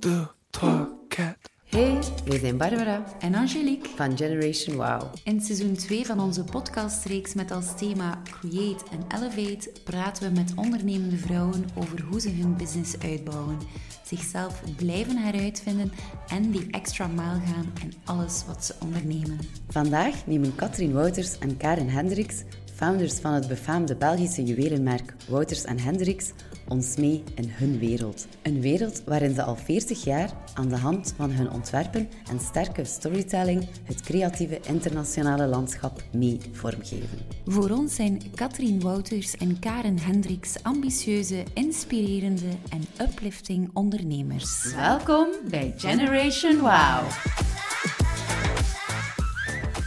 deux, 0.00 0.26
trois, 0.50 0.88
quatre. 1.08 1.50
Hey, 1.64 1.98
wij 2.24 2.38
zijn 2.38 2.56
Barbara 2.56 3.04
en 3.20 3.34
Angelique 3.34 3.88
van 3.96 4.16
Generation 4.16 4.76
Wow. 4.76 5.02
In 5.24 5.40
seizoen 5.40 5.74
2 5.74 6.06
van 6.06 6.20
onze 6.20 6.44
podcastreeks 6.44 7.34
met 7.34 7.50
als 7.50 7.76
thema 7.76 8.22
Create 8.40 8.84
and 8.92 9.12
Elevate 9.12 9.70
praten 9.84 10.28
we 10.28 10.40
met 10.40 10.52
ondernemende 10.56 11.16
vrouwen 11.16 11.64
over 11.74 12.02
hoe 12.02 12.20
ze 12.20 12.30
hun 12.30 12.56
business 12.56 12.98
uitbouwen, 12.98 13.58
zichzelf 14.04 14.62
blijven 14.76 15.16
heruitvinden 15.16 15.92
en 16.28 16.50
die 16.50 16.66
extra 16.70 17.06
mile 17.06 17.40
gaan 17.46 17.72
in 17.82 17.92
alles 18.04 18.44
wat 18.46 18.64
ze 18.64 18.74
ondernemen. 18.82 19.38
Vandaag 19.68 20.26
nemen 20.26 20.54
Katrien 20.54 20.92
Wouters 20.92 21.38
en 21.38 21.56
Karen 21.56 21.88
Hendricks, 21.88 22.42
founders 22.74 23.14
van 23.14 23.32
het 23.32 23.48
befaamde 23.48 23.96
Belgische 23.96 24.44
juwelenmerk 24.44 25.14
Wouters 25.28 25.64
Hendricks, 25.64 26.32
ons 26.68 26.96
mee 26.96 27.22
in 27.34 27.48
hun 27.50 27.78
wereld. 27.78 28.26
Een 28.42 28.60
wereld 28.60 29.02
waarin 29.04 29.34
ze 29.34 29.42
al 29.42 29.56
40 29.56 30.04
jaar 30.04 30.30
aan 30.54 30.68
de 30.68 30.76
hand 30.76 31.14
van 31.16 31.30
hun 31.30 31.50
ontwerpen 31.50 32.08
en 32.30 32.40
sterke 32.40 32.84
storytelling 32.84 33.68
het 33.84 34.00
creatieve 34.00 34.60
internationale 34.66 35.46
landschap 35.46 36.02
mee 36.12 36.38
vormgeven. 36.52 37.18
Voor 37.46 37.70
ons 37.70 37.94
zijn 37.94 38.22
Katrien 38.34 38.80
Wouters 38.80 39.36
en 39.36 39.58
Karen 39.58 39.98
Hendricks 39.98 40.62
ambitieuze, 40.62 41.42
inspirerende 41.54 42.50
en 42.70 43.06
uplifting 43.08 43.70
ondernemers. 43.72 44.74
Welkom 44.74 45.26
bij 45.50 45.74
Generation 45.76 46.58
Wow! 46.58 47.10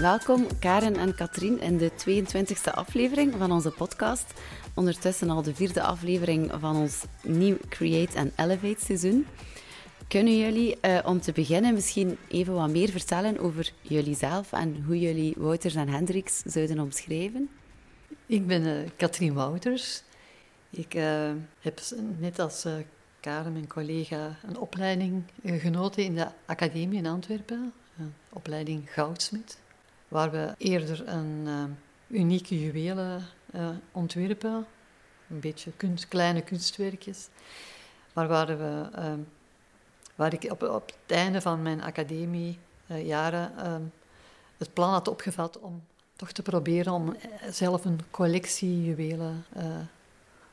Welkom 0.02 0.46
Karen 0.60 0.96
en 0.96 1.16
Katrien 1.16 1.60
in 1.60 1.78
de 1.78 1.92
22e 1.92 2.74
aflevering 2.74 3.34
van 3.38 3.52
onze 3.52 3.72
podcast 3.72 4.34
ondertussen 4.74 5.30
al 5.30 5.42
de 5.42 5.56
vierde 5.56 5.82
aflevering 5.82 6.52
van 6.60 6.76
ons 6.76 7.04
nieuw 7.24 7.58
Create 7.70 8.18
and 8.18 8.32
Elevate 8.36 8.86
seizoen. 8.86 9.26
Kunnen 10.08 10.38
jullie 10.38 10.78
uh, 10.82 11.00
om 11.06 11.22
te 11.22 11.32
beginnen 11.32 11.74
misschien 11.74 12.18
even 12.28 12.54
wat 12.54 12.70
meer 12.70 12.90
vertellen 12.90 13.40
over 13.40 13.72
jullie 13.82 14.16
zelf 14.16 14.52
en 14.52 14.84
hoe 14.86 15.00
jullie 15.00 15.34
Wouters 15.38 15.76
en 15.76 15.90
Hendricks 15.90 16.42
zouden 16.46 16.80
omschrijven? 16.80 17.50
Ik 18.26 18.48
ben 18.48 18.62
uh, 18.62 18.90
Katrien 18.96 19.34
Wouters. 19.34 20.04
Ik 20.70 20.94
uh, 20.94 21.32
heb 21.60 21.80
net 22.18 22.40
als 22.40 22.66
Karen, 23.20 23.52
mijn 23.52 23.68
collega, 23.68 24.38
een 24.48 24.58
opleiding 24.58 25.24
genoten 25.44 26.04
in 26.04 26.16
de 26.16 26.28
academie 26.46 26.98
in 26.98 27.06
Antwerpen, 27.06 27.74
opleiding 28.30 28.94
Goudsmit, 28.94 29.60
waar 30.08 30.32
we 30.32 30.54
eerder 30.58 31.08
een 31.08 31.48
unieke 32.08 32.60
juwelen 32.60 33.22
uh, 33.56 33.70
ontwerpen. 33.92 34.66
Een 35.30 35.40
beetje 35.40 35.72
kunst, 35.78 36.08
kleine 36.08 36.42
kunstwerkjes. 36.42 37.28
Maar 38.14 38.28
waar, 38.28 38.48
we, 38.48 38.90
uh, 38.96 39.14
waar 40.16 40.34
ik 40.34 40.52
op, 40.52 40.64
op, 40.64 40.94
het 41.08 41.18
einde 41.18 41.42
van 41.42 41.62
mijn 41.62 41.82
academiejaren 41.82 43.52
uh, 43.58 43.76
het 44.58 44.74
plan 44.74 44.90
had 44.90 45.08
opgevat 45.08 45.60
om 45.60 45.84
toch 46.16 46.32
te 46.32 46.42
proberen 46.42 46.94
om 46.94 47.14
eh, 47.16 47.52
zelf 47.52 47.86
een 47.86 48.00
collectie 48.12 48.84
juwelen 48.84 49.46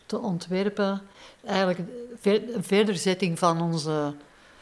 te 0.07 0.19
ontwerpen. 0.19 1.01
Eigenlijk 1.45 1.79
een 2.23 2.65
verderzetting 2.65 3.39
van 3.39 3.61
onze 3.61 4.15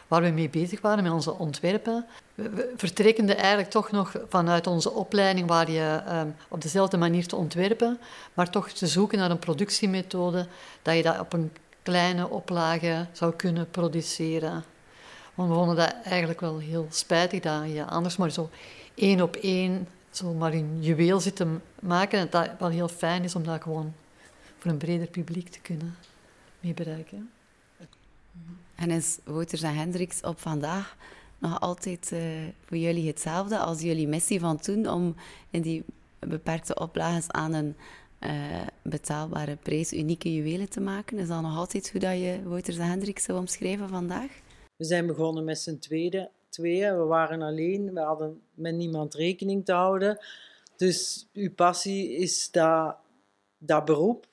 waar 0.09 0.23
we 0.23 0.29
mee 0.29 0.49
bezig 0.49 0.81
waren 0.81 1.03
met 1.03 1.13
onze 1.13 1.33
ontwerpen. 1.33 2.07
We 2.35 2.73
vertrekkende 2.77 3.35
eigenlijk 3.35 3.71
toch 3.71 3.91
nog 3.91 4.15
vanuit 4.29 4.67
onze 4.67 4.93
opleiding 4.93 5.49
waar 5.49 5.71
je 5.71 6.03
um, 6.09 6.35
op 6.49 6.63
dezelfde 6.63 6.97
manier 6.97 7.27
te 7.27 7.37
ontwerpen, 7.37 7.99
maar 8.35 8.51
toch 8.51 8.69
te 8.69 8.87
zoeken 8.87 9.19
naar 9.19 9.31
een 9.31 9.39
productiemethode 9.39 10.47
dat 10.83 10.97
je 10.97 11.03
dat 11.03 11.21
op 11.21 11.33
een 11.33 11.53
kleine 11.83 12.29
oplage 12.29 13.07
zou 13.13 13.35
kunnen 13.35 13.71
produceren. 13.71 14.65
Want 15.35 15.49
we 15.49 15.55
vonden 15.55 15.77
dat 15.77 15.95
eigenlijk 16.05 16.41
wel 16.41 16.59
heel 16.59 16.87
spijtig 16.91 17.41
dat 17.41 17.63
je 17.73 17.85
anders 17.85 18.17
maar 18.17 18.31
zo 18.31 18.51
één 18.95 19.21
op 19.21 19.37
één 19.37 19.89
zo 20.11 20.33
maar 20.33 20.53
een 20.53 20.79
juweel 20.81 21.21
zit 21.21 21.37
te 21.37 21.57
maken. 21.81 22.19
En 22.19 22.27
dat 22.31 22.51
wel 22.59 22.69
heel 22.69 22.89
fijn 22.89 23.25
is 23.25 23.35
om 23.35 23.45
dat 23.45 23.63
gewoon 23.63 23.95
voor 24.59 24.71
een 24.71 24.77
breder 24.77 25.07
publiek 25.07 25.49
te 25.49 25.61
kunnen 25.61 25.97
mee 26.61 26.75
bereiken. 26.75 27.31
En 28.77 28.91
is 28.91 29.19
Wouters 29.25 29.63
en 29.63 29.75
Hendricks 29.75 30.21
op 30.21 30.39
vandaag 30.39 30.97
nog 31.39 31.61
altijd 31.61 32.11
uh, 32.13 32.21
voor 32.65 32.77
jullie 32.77 33.07
hetzelfde 33.07 33.59
als 33.59 33.81
jullie 33.81 34.09
missie 34.09 34.41
van 34.41 34.59
toen 34.59 34.89
om 34.89 35.15
in 35.51 35.63
die 35.63 35.85
beperkte 36.19 36.75
oplages 36.75 37.31
aan 37.31 37.53
een 37.53 37.77
uh, 38.21 38.67
betaalbare 38.83 39.57
prijs 39.57 39.93
unieke 39.93 40.35
juwelen 40.35 40.69
te 40.69 40.81
maken? 40.81 41.19
Is 41.19 41.29
dat 41.29 41.43
nog 41.43 41.57
altijd 41.57 41.91
hoe 41.91 42.01
dat 42.01 42.19
je 42.19 42.41
Wouters 42.45 42.77
en 42.77 42.89
Hendricks 42.89 43.25
zou 43.25 43.39
omschrijven 43.39 43.89
vandaag? 43.89 44.31
We 44.77 44.85
zijn 44.85 45.07
begonnen 45.07 45.45
met 45.45 45.59
z'n 45.59 45.79
tweeën. 45.79 46.29
tweeën. 46.49 46.97
We 46.97 47.05
waren 47.05 47.43
alleen, 47.43 47.95
we 47.95 48.01
hadden 48.01 48.41
met 48.55 48.75
niemand 48.75 49.15
rekening 49.15 49.65
te 49.65 49.73
houden. 49.73 50.19
Dus 50.77 51.29
uw 51.33 51.55
passie 51.55 52.17
is 52.17 52.51
dat, 52.51 52.97
dat 53.59 53.85
beroep 53.85 54.27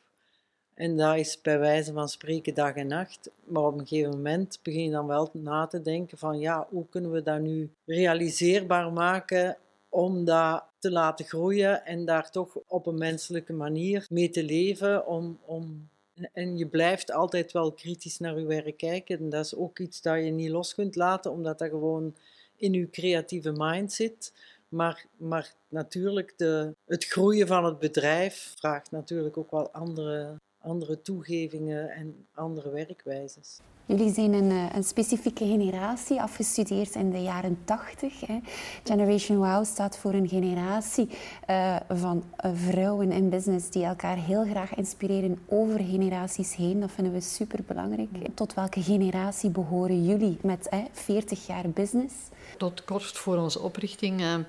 en 0.75 0.97
dat 0.97 1.17
is 1.17 1.41
bij 1.41 1.59
wijze 1.59 1.94
van 1.94 2.09
spreken 2.09 2.53
dag 2.53 2.75
en 2.75 2.88
nacht. 2.88 3.29
Maar 3.44 3.63
op 3.63 3.79
een 3.79 3.88
gegeven 3.88 4.11
moment 4.11 4.59
begin 4.63 4.84
je 4.84 4.91
dan 4.91 5.07
wel 5.07 5.29
na 5.34 5.67
te 5.67 5.81
denken 5.81 6.17
van 6.17 6.39
ja, 6.39 6.67
hoe 6.69 6.85
kunnen 6.89 7.11
we 7.11 7.23
dat 7.23 7.39
nu 7.39 7.69
realiseerbaar 7.85 8.94
maken 8.94 9.57
om 9.89 10.25
dat 10.25 10.63
te 10.79 10.91
laten 10.91 11.25
groeien 11.25 11.85
en 11.85 12.06
daar 12.06 12.31
toch 12.31 12.57
op 12.67 12.85
een 12.85 12.97
menselijke 12.97 13.53
manier 13.53 14.06
mee 14.09 14.29
te 14.29 14.44
leven. 14.44 15.07
Om, 15.07 15.39
om, 15.45 15.89
en 16.33 16.57
je 16.57 16.67
blijft 16.67 17.12
altijd 17.12 17.51
wel 17.51 17.72
kritisch 17.72 18.19
naar 18.19 18.39
je 18.39 18.45
werk 18.45 18.78
kijken. 18.78 19.19
En 19.19 19.29
dat 19.29 19.45
is 19.45 19.56
ook 19.56 19.79
iets 19.79 20.01
dat 20.01 20.23
je 20.23 20.31
niet 20.31 20.50
los 20.50 20.75
kunt 20.75 20.95
laten, 20.95 21.31
omdat 21.31 21.59
dat 21.59 21.69
gewoon 21.69 22.16
in 22.57 22.73
je 22.73 22.89
creatieve 22.89 23.51
mind 23.51 23.94
zit. 23.94 24.33
Maar, 24.69 25.06
maar 25.17 25.53
natuurlijk, 25.67 26.33
de, 26.38 26.75
het 26.85 27.06
groeien 27.06 27.47
van 27.47 27.66
het 27.66 27.79
bedrijf 27.79 28.53
vraagt 28.57 28.91
natuurlijk 28.91 29.38
ook 29.38 29.51
wel 29.51 29.72
andere 29.72 30.35
andere 30.63 31.01
toegevingen 31.01 31.90
en 31.90 32.25
andere 32.34 32.69
werkwijzes. 32.69 33.59
Jullie 33.85 34.13
zijn 34.13 34.34
een, 34.34 34.51
eh, 34.51 34.75
een, 34.75 34.84
specifieke 34.84 35.46
generatie, 35.46 36.22
afgestudeerd 36.22 36.96
in 36.96 37.12
de 37.12 37.22
jaren 37.22 37.57
80. 37.66 38.19
Hè. 38.19 38.40
Generation 38.84 39.38
Wow 39.38 39.66
staat 39.66 39.97
voor 39.97 40.13
een 40.13 40.28
generatie 40.28 41.09
uh, 41.50 41.75
van 41.90 42.24
uh, 42.46 42.51
vrouwen 42.53 43.12
in 43.12 43.29
business 43.29 43.69
die 43.69 43.84
elkaar 43.84 44.18
heel 44.18 44.46
graag 44.46 44.75
inspireren 44.75 45.40
over 45.47 45.79
generaties 45.79 46.56
heen. 46.56 46.80
Dat 46.80 46.91
vinden 46.91 47.13
we 47.13 47.22
super 47.22 47.59
belangrijk. 47.68 48.09
Tot 48.34 48.53
welke 48.53 48.84
generatie 48.84 49.50
behoren 49.50 50.06
jullie 50.06 50.38
met 50.41 50.69
40 50.91 51.47
jaar 51.47 51.69
business? 51.69 52.13
Tot 52.57 52.84
kort 52.84 53.18
voor 53.18 53.38
onze 53.38 53.59
oprichting 53.59 54.45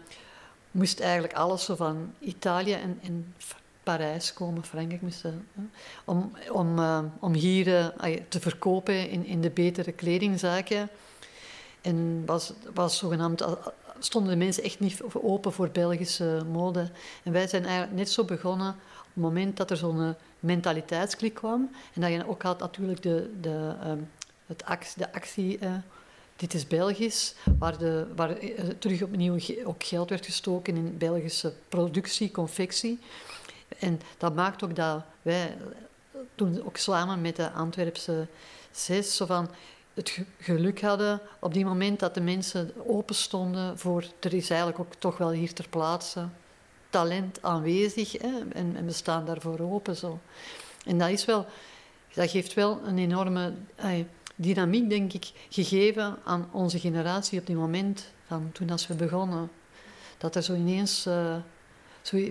moest 0.71 1.01
eigenlijk 1.01 1.35
alles 1.35 1.65
zo 1.65 1.75
van 1.75 2.13
Italië 2.19 2.73
en, 2.73 2.99
en 3.03 3.35
Parijs 3.85 4.33
komen, 4.33 4.65
Frankrijk 4.65 5.03
moesten, 5.03 5.47
om, 6.05 6.33
om, 6.51 6.79
uh, 6.79 6.99
om 7.21 7.33
hier 7.33 7.67
uh, 7.67 8.17
te 8.29 8.41
verkopen 8.41 9.11
in, 9.11 9.25
in 9.25 9.41
de 9.41 9.51
betere 9.51 9.93
kledingzaken. 9.93 10.89
En 11.81 12.23
was, 12.27 12.53
was 12.75 12.99
zogenaamd, 12.99 13.41
uh, 13.41 13.53
stonden 13.99 14.31
de 14.31 14.45
mensen 14.45 14.63
echt 14.63 14.81
niet 14.81 15.03
open 15.13 15.53
voor 15.53 15.69
Belgische 15.71 16.43
mode. 16.53 16.91
En 17.23 17.33
wij 17.33 17.47
zijn 17.47 17.65
eigenlijk 17.65 17.97
net 17.97 18.11
zo 18.11 18.25
begonnen 18.25 18.69
op 18.69 19.13
het 19.13 19.23
moment 19.23 19.57
dat 19.57 19.71
er 19.71 19.77
zo'n 19.77 20.15
mentaliteitsklik 20.41 21.35
kwam. 21.35 21.71
En 21.95 22.01
dat 22.01 22.11
je 22.11 22.29
ook 22.29 22.43
had 22.43 22.59
natuurlijk 22.59 23.03
de, 23.03 23.31
de, 23.41 23.75
um, 23.87 24.11
het 24.47 24.65
actie, 24.65 24.95
de 24.97 25.13
actie 25.13 25.59
dit 26.37 26.55
is 26.55 26.67
Belgisch, 26.67 27.35
waar, 27.59 27.79
de, 27.79 28.07
waar 28.17 28.37
terug 28.79 29.03
opnieuw 29.03 29.39
ook 29.65 29.85
geld 29.85 30.11
werd 30.11 30.25
gestoken 30.25 30.77
in 30.77 30.99
Belgische 30.99 31.53
productie, 31.69 32.31
confectie. 32.31 32.99
En 33.85 34.01
dat 34.19 34.35
maakt 34.35 34.65
ook 34.65 34.77
dat 34.77 35.03
wij 35.23 35.57
toen 36.35 36.65
ook 36.65 36.77
samen 36.77 37.21
met 37.21 37.37
de 37.37 37.51
Antwerpse 37.51 38.27
zes 38.71 39.17
zo 39.17 39.27
van 39.27 39.51
het 39.95 40.19
geluk 40.39 40.81
hadden 40.81 41.21
op 41.41 41.55
die 41.55 41.65
moment 41.65 42.01
dat 42.01 42.15
de 42.15 42.21
mensen 42.21 42.73
open 42.87 43.15
stonden 43.15 43.79
voor 43.79 44.05
er 44.21 44.35
is 44.35 44.51
eigenlijk 44.51 44.81
ook 44.81 44.95
toch 44.95 45.19
wel 45.19 45.31
hier 45.31 45.53
ter 45.53 45.69
plaatse 45.69 46.29
talent 46.91 47.43
aanwezig 47.43 48.13
hè, 48.13 48.41
en, 48.53 48.77
en, 48.77 48.85
we 48.85 48.93
staan 48.93 49.25
daarvoor 49.25 49.61
open. 49.61 49.97
Zo. 49.97 50.19
En 50.87 50.99
dat, 50.99 51.09
is 51.09 51.25
wel, 51.25 51.47
dat 52.15 52.31
geeft 52.31 52.55
wel 52.55 52.81
een 52.85 52.99
enorme 52.99 53.53
dynamiek, 54.35 54.89
denk 54.89 55.13
ik, 55.13 55.33
gegeven 55.49 56.17
aan 56.25 56.49
onze 56.53 56.79
generatie 56.79 57.41
op 57.41 57.47
die 57.47 57.57
moment 57.57 58.13
van 58.27 58.51
toen 58.53 58.71
als 58.71 58.87
we 58.87 58.95
begonnen. 58.95 59.51
Dat 60.19 60.37
er 60.37 60.43
zo 60.43 60.55
ineens 60.55 61.07
uh, 61.07 61.37
zo 62.07 62.31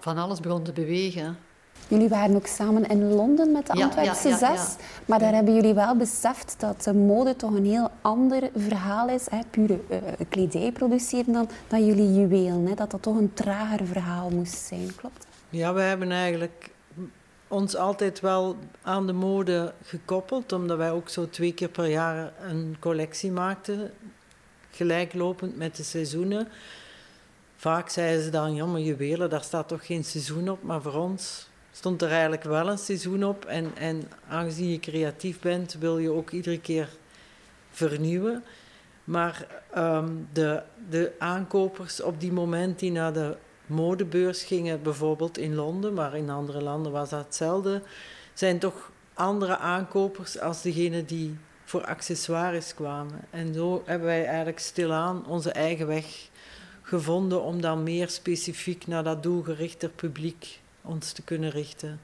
van, 0.00 0.18
alles 0.18 0.40
begon 0.40 0.62
te 0.62 0.72
bewegen. 0.72 1.38
Jullie 1.88 2.08
waren 2.08 2.36
ook 2.36 2.46
samen 2.46 2.86
in 2.86 3.12
Londen 3.12 3.52
met 3.52 3.66
de 3.66 3.72
Antwerpse 3.72 4.36
Zes. 4.36 4.76
Maar 5.06 5.18
daar 5.18 5.34
hebben 5.34 5.54
jullie 5.54 5.74
wel 5.74 5.96
beseft 5.96 6.54
dat 6.58 6.82
de 6.82 6.94
mode 6.94 7.36
toch 7.36 7.54
een 7.54 7.66
heel 7.66 7.90
ander 8.00 8.50
verhaal 8.56 9.08
is. 9.08 9.26
Hè, 9.30 9.38
pure 9.50 9.80
uh, 9.90 9.98
kledij 10.28 10.72
produceren 10.72 11.32
dan, 11.32 11.48
dan 11.68 11.86
jullie 11.86 12.14
juwelen. 12.14 12.66
Hè, 12.66 12.74
dat 12.74 12.90
dat 12.90 13.02
toch 13.02 13.16
een 13.16 13.34
trager 13.34 13.86
verhaal 13.86 14.30
moest 14.30 14.66
zijn, 14.66 14.94
klopt? 14.96 15.26
Ja, 15.50 15.74
we 15.74 15.80
hebben 15.80 16.12
eigenlijk 16.12 16.70
ons 17.48 17.76
altijd 17.76 18.20
wel 18.20 18.56
aan 18.82 19.06
de 19.06 19.12
mode 19.12 19.72
gekoppeld, 19.82 20.52
omdat 20.52 20.76
wij 20.76 20.90
ook 20.90 21.08
zo 21.08 21.28
twee 21.28 21.52
keer 21.52 21.68
per 21.68 21.86
jaar 21.86 22.32
een 22.48 22.76
collectie 22.80 23.30
maakten, 23.30 23.90
gelijklopend 24.70 25.56
met 25.56 25.76
de 25.76 25.82
seizoenen. 25.82 26.48
Vaak 27.60 27.88
zeiden 27.88 28.22
ze 28.22 28.30
dan, 28.30 28.54
ja 28.54 28.66
maar 28.66 28.80
juwelen, 28.80 29.30
daar 29.30 29.42
staat 29.42 29.68
toch 29.68 29.86
geen 29.86 30.04
seizoen 30.04 30.48
op, 30.48 30.62
maar 30.62 30.82
voor 30.82 30.94
ons 30.94 31.48
stond 31.72 32.02
er 32.02 32.10
eigenlijk 32.10 32.42
wel 32.42 32.68
een 32.68 32.78
seizoen 32.78 33.24
op. 33.24 33.44
En, 33.44 33.76
en 33.76 34.10
aangezien 34.28 34.70
je 34.70 34.80
creatief 34.80 35.40
bent, 35.40 35.76
wil 35.78 35.98
je 35.98 36.10
ook 36.10 36.30
iedere 36.30 36.60
keer 36.60 36.88
vernieuwen. 37.70 38.44
Maar 39.04 39.46
ehm, 39.72 40.08
de, 40.32 40.62
de 40.88 41.12
aankopers 41.18 42.02
op 42.02 42.20
die 42.20 42.32
moment 42.32 42.78
die 42.78 42.90
naar 42.90 43.12
de 43.12 43.36
modebeurs 43.66 44.42
gingen, 44.42 44.82
bijvoorbeeld 44.82 45.38
in 45.38 45.54
Londen, 45.54 45.94
maar 45.94 46.16
in 46.16 46.30
andere 46.30 46.62
landen 46.62 46.92
was 46.92 47.10
dat 47.10 47.24
hetzelfde, 47.24 47.82
zijn 48.34 48.58
toch 48.58 48.90
andere 49.14 49.56
aankopers 49.56 50.40
als 50.40 50.62
degene 50.62 51.04
die 51.04 51.38
voor 51.64 51.84
accessoires 51.84 52.74
kwamen. 52.74 53.20
En 53.30 53.54
zo 53.54 53.82
hebben 53.84 54.06
wij 54.06 54.26
eigenlijk 54.26 54.58
stilaan 54.58 55.26
onze 55.26 55.50
eigen 55.52 55.86
weg 55.86 56.28
gevonden 56.88 57.42
om 57.42 57.60
dan 57.60 57.82
meer 57.82 58.08
specifiek 58.08 58.86
naar 58.86 59.04
dat 59.04 59.22
doelgerichte 59.22 59.88
publiek 59.88 60.60
ons 60.82 61.12
te 61.12 61.22
kunnen 61.22 61.50
richten. 61.50 62.00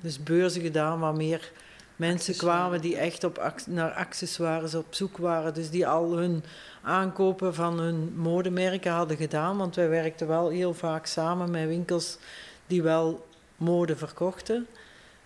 Dus 0.00 0.22
beurzen 0.22 0.62
gedaan 0.62 1.00
waar 1.00 1.14
meer 1.14 1.50
mensen 1.96 2.36
kwamen 2.36 2.80
die 2.80 2.96
echt 2.96 3.24
op, 3.24 3.52
naar 3.66 3.90
accessoires 3.90 4.74
op 4.74 4.86
zoek 4.94 5.16
waren. 5.16 5.54
Dus 5.54 5.70
die 5.70 5.86
al 5.86 6.16
hun 6.16 6.44
aankopen 6.82 7.54
van 7.54 7.78
hun 7.78 8.12
modemerken 8.16 8.92
hadden 8.92 9.16
gedaan. 9.16 9.56
Want 9.56 9.74
wij 9.74 9.88
werkten 9.88 10.28
wel 10.28 10.48
heel 10.48 10.74
vaak 10.74 11.06
samen 11.06 11.50
met 11.50 11.66
winkels 11.66 12.18
die 12.66 12.82
wel 12.82 13.26
mode 13.56 13.96
verkochten. 13.96 14.66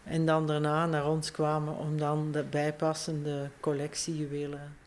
En 0.05 0.27
dan 0.27 0.47
daarna 0.47 0.87
naar 0.87 1.09
ons 1.09 1.31
kwamen 1.31 1.77
om 1.77 1.99
dan 1.99 2.33
de 2.33 2.43
bijpassende 2.43 3.49
collectiejuwelen. 3.61 4.86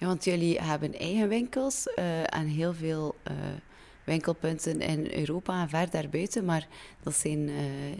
Ja, 0.00 0.06
want 0.06 0.24
jullie 0.24 0.60
hebben 0.60 0.98
eigen 0.98 1.28
winkels 1.28 1.86
uh, 1.96 2.34
en 2.34 2.46
heel 2.46 2.74
veel 2.74 3.14
uh, 3.30 3.34
winkelpunten 4.04 4.80
in 4.80 5.12
Europa 5.12 5.60
en 5.60 5.68
ver 5.68 5.90
daarbuiten. 5.90 6.44
Maar 6.44 6.66
dat 7.02 7.14
zijn 7.14 7.48
uh, 7.48 7.56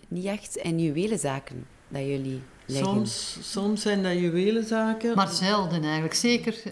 niet 0.08 0.24
echt 0.24 0.56
in 0.56 0.78
juwelenzaken 0.78 1.66
dat 1.88 2.02
jullie 2.02 2.42
leggen. 2.66 2.86
Soms, 2.86 3.38
soms 3.40 3.82
zijn 3.82 4.02
dat 4.02 4.12
juwelenzaken. 4.12 5.14
Maar 5.14 5.28
zelden 5.28 5.82
eigenlijk. 5.82 6.14
Zeker 6.14 6.62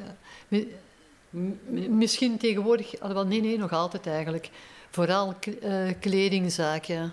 Misschien 1.88 2.38
tegenwoordig, 2.38 3.00
wel, 3.00 3.26
nee, 3.26 3.40
nee, 3.40 3.58
nog 3.58 3.72
altijd 3.72 4.06
eigenlijk. 4.06 4.50
Vooral 4.90 5.34
uh, 5.62 5.90
kledingzaken. 6.00 7.12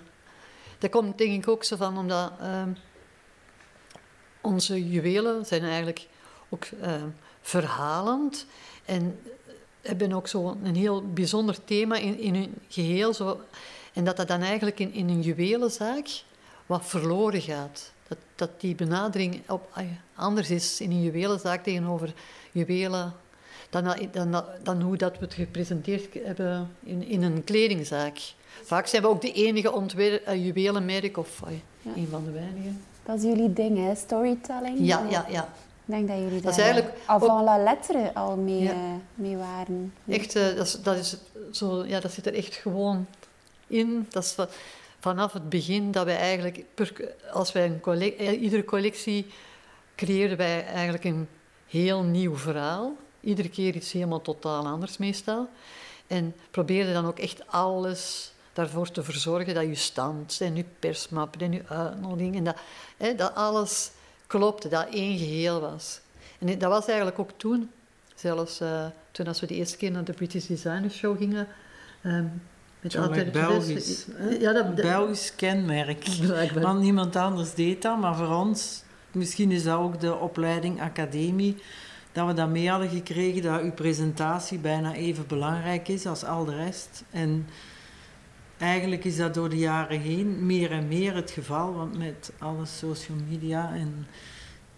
Dat 0.77 0.89
komt 0.89 1.17
denk 1.17 1.43
ik 1.43 1.47
ook 1.47 1.63
zo 1.63 1.75
van 1.75 1.97
omdat 1.97 2.31
uh, 2.41 2.63
onze 4.41 4.89
juwelen 4.89 5.45
zijn 5.45 5.63
eigenlijk 5.63 6.07
ook 6.49 6.65
uh, 6.83 7.03
verhalend 7.45 8.45
en 8.85 9.19
hebben 9.81 10.13
ook 10.13 10.27
zo 10.27 10.57
een 10.63 10.75
heel 10.75 11.03
bijzonder 11.13 11.57
thema 11.65 11.95
in, 11.95 12.19
in 12.19 12.35
hun 12.35 12.53
geheel. 12.69 13.13
Zo, 13.13 13.41
en 13.93 14.03
dat 14.03 14.17
dat 14.17 14.27
dan 14.27 14.41
eigenlijk 14.41 14.79
in, 14.79 14.93
in 14.93 15.09
een 15.09 15.21
juwelenzaak 15.21 16.07
wat 16.65 16.85
verloren 16.85 17.41
gaat. 17.41 17.91
Dat, 18.07 18.17
dat 18.35 18.49
die 18.61 18.75
benadering 18.75 19.41
op, 19.47 19.81
anders 20.15 20.49
is 20.49 20.81
in 20.81 20.91
een 20.91 21.03
juwelenzaak 21.03 21.63
tegenover 21.63 22.13
juwelen 22.51 23.13
dan, 23.69 23.95
dan, 24.11 24.43
dan 24.63 24.81
hoe 24.81 24.97
dat 24.97 25.17
we 25.19 25.25
het 25.25 25.33
gepresenteerd 25.33 26.13
hebben 26.23 26.69
in, 26.83 27.07
in 27.07 27.23
een 27.23 27.43
kledingzaak. 27.43 28.17
Vaak 28.63 28.87
zijn 28.87 29.01
we 29.01 29.07
ook 29.07 29.21
de 29.21 29.31
enige 29.31 29.71
ontwer- 29.71 30.27
uh, 30.27 30.45
juwelenmerk 30.45 31.17
of 31.17 31.41
uh, 31.47 31.51
ja. 31.81 31.91
een 31.95 32.07
van 32.07 32.23
de 32.25 32.31
weinigen. 32.31 32.81
Dat 33.03 33.17
is 33.17 33.23
jullie 33.23 33.53
ding, 33.53 33.77
hè? 33.77 33.95
Storytelling. 33.95 34.77
Ja, 34.79 35.05
ja, 35.09 35.25
ja. 35.29 35.49
Ik 35.85 35.93
denk 35.93 36.07
dat 36.07 36.17
jullie 36.17 36.41
dat 36.41 36.55
daar 36.55 36.65
eigenlijk 36.65 36.97
avant 37.05 37.43
la 37.43 37.63
lettre 37.63 38.13
al 38.13 38.35
mee, 38.35 38.63
ja. 38.63 38.71
uh, 38.71 38.77
mee 39.15 39.37
waren. 39.37 39.93
Echt, 40.07 40.35
uh, 40.35 40.55
dat, 40.55 40.65
is, 40.65 40.81
dat, 40.81 40.97
is 40.97 41.17
zo, 41.51 41.85
ja, 41.85 41.99
dat 41.99 42.11
zit 42.11 42.25
er 42.25 42.33
echt 42.33 42.55
gewoon 42.55 43.07
in. 43.67 44.07
Dat 44.09 44.23
is 44.23 44.35
vanaf 44.99 45.33
het 45.33 45.49
begin 45.49 45.91
dat 45.91 46.05
wij 46.05 46.17
eigenlijk, 46.17 46.63
per, 46.73 47.15
als 47.31 47.51
wij 47.51 47.65
een 47.65 47.79
collectie, 47.79 48.39
iedere 48.39 48.63
collectie 48.63 49.25
creëren 49.95 50.37
wij 50.37 50.65
eigenlijk 50.65 51.03
een 51.03 51.27
heel 51.67 52.03
nieuw 52.03 52.37
verhaal 52.37 52.95
iedere 53.25 53.49
keer 53.49 53.75
iets 53.75 53.91
helemaal 53.91 54.21
totaal 54.21 54.67
anders 54.67 54.97
meestal. 54.97 55.49
En 56.07 56.35
probeerde 56.51 56.93
dan 56.93 57.05
ook 57.05 57.19
echt 57.19 57.47
alles 57.47 58.31
daarvoor 58.53 58.91
te 58.91 59.03
verzorgen 59.03 59.53
dat 59.53 59.63
je 59.63 59.75
stand 59.75 60.37
en 60.41 60.55
je 60.55 60.65
persmap 60.79 61.35
en 61.37 61.51
je 61.51 61.61
uitnodiging 61.67 62.35
en 62.35 62.43
dat, 62.43 62.55
hè, 62.97 63.15
dat 63.15 63.35
alles 63.35 63.91
klopte, 64.27 64.67
dat 64.67 64.87
één 64.89 65.17
geheel 65.17 65.59
was. 65.59 65.99
En 66.39 66.59
dat 66.59 66.69
was 66.69 66.85
eigenlijk 66.85 67.19
ook 67.19 67.31
toen, 67.37 67.71
zelfs 68.15 68.61
uh, 68.61 68.85
toen 69.11 69.27
als 69.27 69.39
we 69.39 69.47
de 69.47 69.53
eerste 69.53 69.77
keer 69.77 69.91
naar 69.91 70.03
de 70.03 70.13
British 70.13 70.45
Designer 70.45 70.89
Show 70.91 71.17
gingen. 71.17 71.47
Um, 72.03 72.41
met 72.79 73.09
met 73.09 73.31
Belgisch, 73.31 74.05
ja, 74.39 74.53
dat, 74.53 74.75
Belgisch 74.75 75.35
kenmerk. 75.35 76.07
Want 76.53 76.81
niemand 76.81 77.15
anders 77.15 77.53
deed 77.53 77.81
dat, 77.81 77.99
maar 77.99 78.15
voor 78.15 78.35
ons, 78.35 78.83
misschien 79.11 79.51
is 79.51 79.63
dat 79.63 79.79
ook 79.79 79.99
de 79.99 80.15
opleiding 80.15 80.81
academie, 80.81 81.57
dat 82.11 82.27
we 82.27 82.33
dat 82.33 82.49
mee 82.49 82.69
hadden 82.69 82.89
gekregen, 82.89 83.41
dat 83.41 83.61
uw 83.61 83.71
presentatie 83.71 84.57
bijna 84.57 84.93
even 84.93 85.27
belangrijk 85.27 85.87
is 85.87 86.05
als 86.05 86.23
al 86.23 86.45
de 86.45 86.55
rest. 86.55 87.03
En 87.11 87.47
eigenlijk 88.57 89.03
is 89.03 89.17
dat 89.17 89.33
door 89.33 89.49
de 89.49 89.57
jaren 89.57 89.99
heen 89.99 90.45
meer 90.45 90.71
en 90.71 90.87
meer 90.87 91.15
het 91.15 91.31
geval, 91.31 91.73
want 91.73 91.97
met 91.97 92.31
alle 92.37 92.65
social 92.65 93.17
media 93.29 93.73
en 93.73 94.07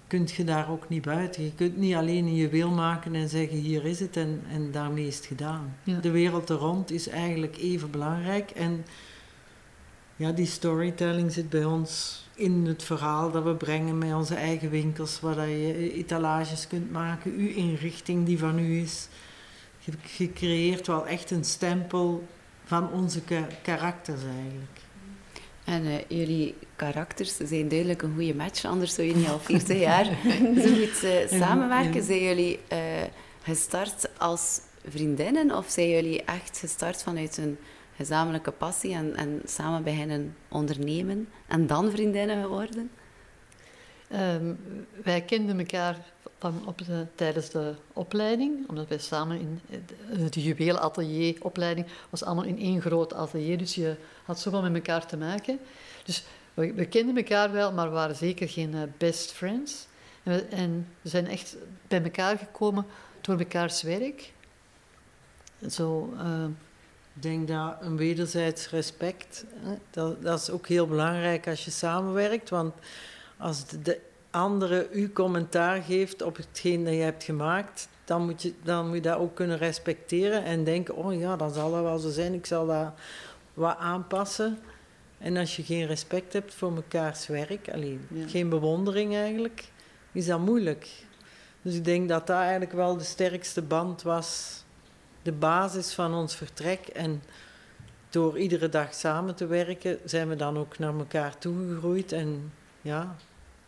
kunt 0.08 0.32
je 0.32 0.44
daar 0.44 0.72
ook 0.72 0.90
niet 0.90 1.02
buiten. 1.02 1.44
Je 1.44 1.54
kunt 1.56 1.78
niet 1.78 1.96
alleen 1.96 2.26
een 2.26 2.36
juweel 2.36 2.70
maken 2.70 3.16
en 3.16 3.30
zeggen 3.30 3.58
hier 3.58 3.86
is 3.86 4.00
het 4.00 4.18
en, 4.18 4.44
en 4.52 4.72
daarmee 4.72 5.08
is 5.08 5.16
het 5.16 5.26
gedaan. 5.26 5.76
De 6.02 6.12
wereld 6.12 6.50
er 6.50 6.56
rond 6.56 6.92
is 6.92 7.08
eigenlijk 7.08 7.58
even 7.58 7.92
belangrijk 7.92 8.52
en 8.52 8.86
ja, 10.16 10.32
die 10.32 10.46
storytelling 10.46 11.32
zit 11.32 11.50
bij 11.50 11.66
ons 11.66 12.22
in 12.36 12.66
het 12.66 12.84
verhaal 12.84 13.32
dat 13.32 13.44
we 13.44 13.56
brengen 13.56 13.98
met 13.98 14.14
onze 14.14 14.36
eigen 14.36 14.70
winkels, 14.70 15.20
waar 15.20 15.48
je 15.48 15.94
etalages 15.94 16.68
kunt 16.68 16.92
maken, 16.92 17.32
uw 17.32 17.50
inrichting 17.50 18.26
die 18.26 18.40
van 18.40 18.60
u 18.60 18.80
is. 18.82 19.08
Je, 20.18 20.32
creëert 20.34 20.88
wel 20.88 21.08
echt 21.08 21.32
een 21.32 21.44
stempel 21.44 22.28
van 22.68 22.92
onze 22.92 23.22
karakters 23.62 24.22
eigenlijk. 24.24 24.80
En 25.64 25.86
uh, 25.86 25.94
jullie 26.08 26.56
karakters 26.76 27.38
zijn 27.38 27.68
duidelijk 27.68 28.02
een 28.02 28.14
goede 28.16 28.36
match, 28.36 28.66
anders 28.66 28.94
zou 28.94 29.08
je 29.08 29.16
niet 29.16 29.30
al 29.30 29.40
40 29.40 29.80
jaar 29.80 30.06
zo 30.64 30.76
goed 30.76 31.04
uh, 31.04 31.42
samenwerken. 31.42 32.04
Zijn 32.04 32.24
jullie 32.24 32.60
uh, 32.74 32.80
gestart 33.42 34.10
als 34.18 34.60
vriendinnen 34.88 35.56
of 35.56 35.70
zijn 35.70 35.90
jullie 35.90 36.24
echt 36.24 36.58
gestart 36.58 37.04
vanuit 37.04 37.38
een 37.38 37.58
gezamenlijke 37.96 38.52
passie 38.52 38.94
en, 38.94 39.16
en 39.16 39.42
samen 39.46 39.84
beginnen 39.84 40.36
ondernemen 40.50 41.28
en 41.48 41.68
dan 41.68 41.92
vriendinnen 41.92 42.42
geworden? 42.42 42.90
Um, 44.14 44.60
wij 45.04 45.22
kenden 45.22 45.60
elkaar 45.60 45.98
van 46.40 46.68
op 46.68 46.78
de, 46.86 47.06
tijdens 47.16 47.50
de 47.50 47.74
opleiding, 47.94 48.70
omdat 48.70 48.88
wij 48.88 48.98
samen 48.98 49.40
in 49.40 49.62
de 50.30 50.44
juweelatelieropleiding 50.44 51.88
was 52.10 52.24
allemaal 52.24 52.44
in 52.44 52.60
één 52.60 52.82
groot 52.82 53.14
atelier, 53.14 53.58
dus 53.58 53.76
je 53.76 53.96
had 54.24 54.40
zoveel 54.40 54.62
met 54.62 54.74
elkaar 54.74 55.06
te 55.06 55.18
maken. 55.18 55.60
Dus 56.04 56.24
we, 56.54 56.86
kenden 56.86 57.18
elkaar 57.18 57.52
wel, 57.52 57.74
maar 57.74 57.88
we 57.88 57.94
waren 57.94 58.16
zeker 58.16 58.50
geen 58.50 58.74
uh, 58.74 58.82
best 58.98 59.32
friends. 59.32 59.88
En 60.24 60.34
we, 60.34 60.42
en 60.42 60.88
we, 61.02 61.10
zijn 61.10 61.28
echt 61.28 61.56
bij 61.88 62.04
elkaar 62.04 62.38
gekomen 62.38 62.86
door 63.22 63.36
mekaars 63.36 63.82
werk. 63.82 64.32
Zo, 65.70 66.14
uh, 66.16 66.44
ik 67.14 67.22
denk 67.22 67.48
dat 67.48 67.76
een 67.82 67.98
wederzijds 67.98 68.70
respect, 68.70 69.46
dat, 69.90 70.24
dat 70.24 70.42
is 70.42 70.50
ook 70.50 70.68
heel 70.68 70.88
belangrijk 70.88 71.48
als 71.48 71.66
je 71.66 71.72
samenwerkt. 71.72 72.50
Want 72.50 72.74
als 73.38 73.66
de 73.68 74.00
andere 74.30 74.88
u 74.92 75.12
commentaar 75.12 75.82
geeft 75.82 76.22
op 76.22 76.38
hetgeen 76.38 76.84
dat 76.84 76.94
je 76.94 77.00
hebt 77.00 77.24
gemaakt, 77.24 77.88
dan 78.06 78.26
moet 78.26 78.42
je, 78.42 78.54
dan 78.64 78.86
moet 78.86 78.96
je 78.96 79.02
dat 79.02 79.18
ook 79.18 79.36
kunnen 79.36 79.58
respecteren 79.58 80.44
en 80.44 80.64
denken, 80.64 80.96
oh 80.96 81.20
ja, 81.20 81.36
dan 81.36 81.52
zal 81.52 81.72
dat 81.72 81.82
wel 81.82 82.00
zo 82.00 82.10
zijn, 82.10 82.34
ik 82.34 82.46
zal 82.46 82.66
dat 82.66 82.94
wat 83.54 83.78
aanpassen. 83.78 84.60
En 85.18 85.38
als 85.38 85.56
je 85.56 85.64
geen 85.64 85.86
respect 85.86 86.34
hebt 86.34 86.54
voor 86.54 86.72
mekaars 86.72 87.28
werk, 87.28 87.70
alleen 87.74 88.08
geen 88.28 88.50
bewondering 88.50 89.16
eigenlijk, 89.16 89.72
is 90.12 90.26
dat 90.26 90.40
moeilijk. 90.40 90.90
Dus 91.62 91.76
ik 91.76 91.86
denk 91.86 92.10
dat 92.10 92.28
dat 92.28 92.38
eigenlijk 92.38 92.72
wel 92.72 92.98
de 92.98 93.04
sterkste 93.04 93.62
band 93.62 94.02
was 94.02 94.62
de 95.22 95.32
basis 95.32 95.94
van 95.94 96.14
ons 96.14 96.36
vertrek. 96.36 96.88
En 96.88 97.24
door 98.10 98.40
iedere 98.40 98.70
dag 98.70 98.94
samen 98.94 99.36
te 99.36 99.46
werken, 99.46 100.00
zijn 100.06 100.28
we 100.30 100.36
dan 100.36 100.58
ook 100.58 100.80
naar 100.80 100.98
elkaar 100.98 101.38
toegegroeid. 101.38 102.12
En 102.12 102.54
ja, 102.82 103.16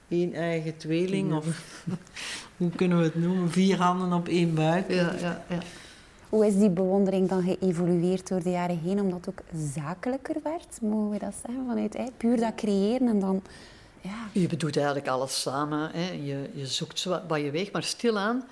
één 0.10 0.34
eigen 0.34 0.78
tweeling, 0.78 1.34
of 1.34 1.46
hoe 2.58 2.70
kunnen 2.70 2.98
we 2.98 3.04
het 3.04 3.16
noemen? 3.16 3.52
Vier 3.52 3.78
handen 3.78 4.14
op 4.14 4.28
één 4.28 4.54
buik. 4.56 4.92
Ja, 4.92 5.14
ja, 5.20 5.46
ja. 5.50 5.60
Hoe 6.30 6.46
is 6.46 6.58
die 6.58 6.70
bewondering 6.70 7.30
dan 7.30 7.44
geëvolueerd 7.44 8.28
door 8.28 8.44
de 8.44 8.50
jaren 8.50 8.80
heen, 8.80 9.00
omdat 9.00 9.26
het 9.26 9.30
ook 9.30 9.44
zakelijker 9.74 10.36
werd? 10.44 10.82
Mogen 10.82 11.10
we 11.10 11.20
dat 11.20 11.34
zeggen? 11.46 11.66
Vanuit 11.68 11.98
hè, 11.98 12.06
puur 12.18 12.40
dat 12.40 12.56
creëren 12.56 13.08
en 13.08 13.20
dan... 13.20 13.42
Ja. 14.02 14.28
Je 14.32 14.48
bedoelt 14.48 14.76
eigenlijk 14.76 15.08
alles 15.08 15.42
samen. 15.42 15.90
Hè. 15.94 16.12
Je, 16.12 16.50
je 16.54 16.68
zoekt 16.68 17.00
zo 17.00 17.22
wat 17.28 17.42
je 17.42 17.52
weg, 17.52 17.72
maar 17.72 17.84
stilaan 17.84 18.44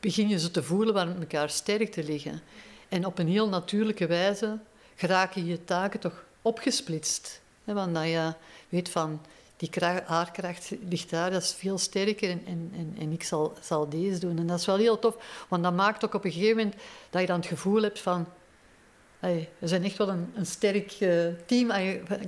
begin 0.00 0.28
je 0.28 0.38
ze 0.38 0.50
te 0.50 0.62
voelen 0.62 0.94
waar 0.94 1.18
elkaar 1.18 1.50
sterk 1.50 1.92
te 1.92 2.04
liggen. 2.04 2.40
En 2.88 3.06
op 3.06 3.18
een 3.18 3.28
heel 3.28 3.48
natuurlijke 3.48 4.06
wijze 4.06 4.58
geraken 4.94 5.46
je 5.46 5.64
taken 5.64 6.00
toch 6.00 6.24
opgesplitst. 6.42 7.40
Hè, 7.64 7.74
want 7.74 7.94
dat 7.94 8.04
je 8.04 8.32
weet 8.68 8.88
van, 8.88 9.20
die 9.56 9.70
haarkracht 10.04 10.72
ligt 10.88 11.10
daar, 11.10 11.30
dat 11.30 11.42
is 11.42 11.54
veel 11.54 11.78
sterker 11.78 12.30
en, 12.30 12.42
en, 12.46 12.72
en, 12.76 12.94
en 12.98 13.12
ik 13.12 13.22
zal, 13.22 13.52
zal 13.60 13.88
deze 13.88 14.18
doen. 14.18 14.38
En 14.38 14.46
dat 14.46 14.58
is 14.58 14.66
wel 14.66 14.76
heel 14.76 14.98
tof, 14.98 15.46
want 15.48 15.62
dat 15.62 15.74
maakt 15.74 16.04
ook 16.04 16.14
op 16.14 16.24
een 16.24 16.32
gegeven 16.32 16.56
moment 16.56 16.74
dat 17.10 17.20
je 17.20 17.26
dan 17.26 17.36
het 17.36 17.46
gevoel 17.46 17.82
hebt 17.82 18.00
van... 18.00 18.26
Hey, 19.18 19.48
we 19.58 19.68
zijn 19.68 19.84
echt 19.84 19.96
wel 19.96 20.08
een, 20.08 20.32
een 20.34 20.46
sterk 20.46 21.00
uh, 21.00 21.26
team, 21.46 21.70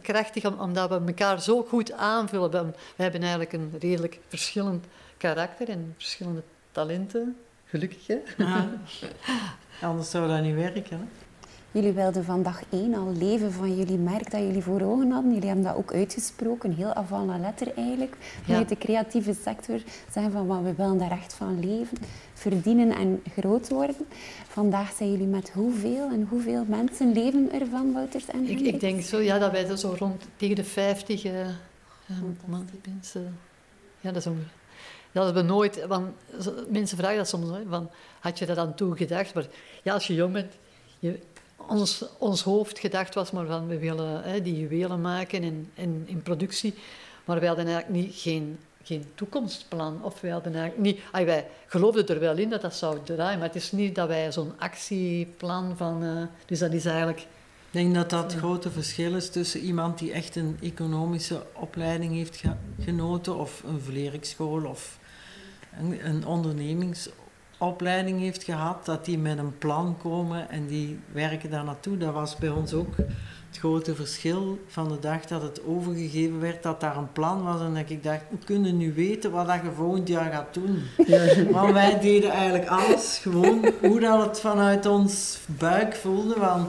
krachtig, 0.02 0.58
omdat 0.58 0.88
we 0.88 1.00
elkaar 1.06 1.42
zo 1.42 1.62
goed 1.62 1.92
aanvullen. 1.92 2.50
We, 2.50 2.64
we 2.96 3.02
hebben 3.02 3.20
eigenlijk 3.20 3.52
een 3.52 3.72
redelijk 3.78 4.18
verschillend 4.28 4.86
karakter 5.16 5.68
en 5.68 5.94
verschillende 5.96 6.42
talenten. 6.72 7.36
Gelukkig, 7.64 8.06
hè? 8.06 8.18
Anders 9.82 10.10
zou 10.10 10.28
dat 10.28 10.42
niet 10.42 10.54
werken. 10.54 10.98
Hè? 10.98 11.27
Jullie 11.70 11.92
wilden 11.92 12.24
van 12.24 12.42
dag 12.42 12.62
één 12.70 12.94
al 12.94 13.12
leven 13.12 13.52
van 13.52 13.76
jullie 13.76 13.98
merk 13.98 14.30
dat 14.30 14.40
jullie 14.40 14.62
voor 14.62 14.80
ogen 14.80 15.10
hadden. 15.10 15.32
Jullie 15.32 15.46
hebben 15.46 15.64
dat 15.64 15.76
ook 15.76 15.92
uitgesproken, 15.92 16.74
heel 16.74 16.92
avant 16.92 17.26
la 17.26 17.38
letter 17.38 17.74
eigenlijk. 17.76 18.16
Vanuit 18.42 18.68
de 18.68 18.76
creatieve 18.76 19.34
sector 19.42 19.80
zeggen 20.12 20.32
van 20.32 20.64
we 20.64 20.74
willen 20.74 20.98
daar 20.98 21.10
echt 21.10 21.34
van 21.34 21.60
leven, 21.60 21.98
verdienen 22.34 22.90
en 22.90 23.22
groot 23.34 23.68
worden. 23.68 23.96
Vandaag 24.48 24.92
zijn 24.92 25.10
jullie 25.10 25.26
met 25.26 25.50
hoeveel 25.50 26.08
en 26.08 26.26
hoeveel 26.30 26.64
mensen 26.68 27.12
leven 27.12 27.52
ervan, 27.52 27.92
Wouters 27.92 28.26
en 28.26 28.48
ik, 28.48 28.60
ik, 28.60 28.80
denk 28.80 29.02
zo, 29.02 29.20
ja, 29.20 29.38
dat 29.38 29.50
wij 29.50 29.76
zo 29.76 29.94
rond 29.98 30.22
tegen 30.36 30.56
de 30.56 30.64
50 30.64 31.24
uh, 31.24 31.40
uh, 31.40 32.58
mensen... 32.84 33.38
Ja, 34.00 34.12
dat 34.12 34.16
is 34.16 34.26
ongeveer 34.26 34.56
dat 35.12 35.24
hebben 35.24 35.46
we 35.46 35.52
nooit... 35.52 35.86
Want 35.86 36.14
mensen 36.68 36.96
vragen 36.96 37.16
dat 37.16 37.28
soms, 37.28 37.50
hè, 37.50 37.62
van, 37.68 37.90
had 38.20 38.38
je 38.38 38.46
dat 38.46 38.56
aan 38.56 38.74
toe 38.74 38.96
gedacht? 38.96 39.34
Maar 39.34 39.46
ja, 39.82 39.92
als 39.94 40.06
je 40.06 40.14
jong 40.14 40.32
bent... 40.32 40.52
Je, 40.98 41.20
ons, 41.68 42.04
ons 42.18 42.42
hoofd 42.42 42.78
gedacht 42.78 43.14
was 43.14 43.30
maar 43.30 43.46
van, 43.46 43.66
we 43.66 43.78
willen 43.78 44.22
hè, 44.22 44.42
die 44.42 44.58
juwelen 44.58 45.00
maken 45.00 45.42
en, 45.42 45.70
en 45.74 46.02
in 46.06 46.22
productie. 46.22 46.74
Maar 47.24 47.38
wij 47.38 47.48
hadden 47.48 47.66
eigenlijk 47.66 48.04
niet, 48.04 48.14
geen, 48.16 48.58
geen 48.82 49.04
toekomstplan. 49.14 50.04
Of 50.04 50.20
wij 50.20 50.30
hadden 50.30 50.54
eigenlijk 50.54 50.82
niet... 50.82 51.00
Ay, 51.10 51.24
wij 51.24 51.46
geloofden 51.66 52.06
er 52.06 52.20
wel 52.20 52.36
in 52.36 52.50
dat 52.50 52.60
dat 52.60 52.74
zou 52.74 52.98
draaien, 53.04 53.38
maar 53.38 53.48
het 53.48 53.56
is 53.56 53.72
niet 53.72 53.94
dat 53.94 54.08
wij 54.08 54.32
zo'n 54.32 54.52
actieplan 54.58 55.76
van... 55.76 56.04
Uh, 56.04 56.22
dus 56.46 56.58
dat 56.58 56.72
is 56.72 56.84
eigenlijk... 56.84 57.20
Ik 57.20 57.74
denk 57.74 57.94
dat 57.94 58.10
dat 58.10 58.32
het 58.32 58.40
grote 58.40 58.70
verschil 58.70 59.14
is 59.14 59.30
tussen 59.30 59.60
iemand 59.60 59.98
die 59.98 60.12
echt 60.12 60.36
een 60.36 60.56
economische 60.60 61.46
opleiding 61.52 62.12
heeft 62.12 62.42
genoten, 62.80 63.36
of 63.36 63.62
een 63.66 63.80
verleringsschool, 63.80 64.64
of 64.64 64.98
een, 65.78 66.24
ondernemingsopleiding 67.58 68.20
heeft 68.20 68.42
gehad, 68.42 68.84
dat 68.84 69.04
die 69.04 69.18
met 69.18 69.38
een 69.38 69.58
plan 69.58 69.96
komen 70.02 70.50
en 70.50 70.66
die 70.66 70.98
werken 71.12 71.50
daar 71.50 71.64
naartoe. 71.64 71.96
Dat 71.96 72.12
was 72.12 72.36
bij 72.36 72.48
ons 72.48 72.72
ook 72.72 72.96
het 73.48 73.58
grote 73.58 73.94
verschil 73.94 74.58
van 74.66 74.88
de 74.88 74.98
dag 74.98 75.24
dat 75.24 75.42
het 75.42 75.64
overgegeven 75.64 76.40
werd, 76.40 76.62
dat 76.62 76.80
daar 76.80 76.96
een 76.96 77.12
plan 77.12 77.44
was 77.44 77.60
en 77.60 77.74
dat 77.74 77.90
ik 77.90 78.02
dacht, 78.02 78.22
we 78.30 78.36
kunnen 78.44 78.76
nu 78.76 78.92
weten 78.92 79.30
wat 79.30 79.46
dat 79.46 79.60
je 79.62 79.70
volgend 79.74 80.08
jaar 80.08 80.32
gaat 80.32 80.54
doen. 80.54 80.82
Want 81.50 81.72
wij 81.72 82.00
deden 82.00 82.30
eigenlijk 82.30 82.66
alles 82.66 83.18
gewoon 83.22 83.72
hoe 83.80 84.00
dat 84.00 84.26
het 84.26 84.40
vanuit 84.40 84.86
ons 84.86 85.38
buik 85.46 85.96
voelde, 85.96 86.34
van 86.38 86.66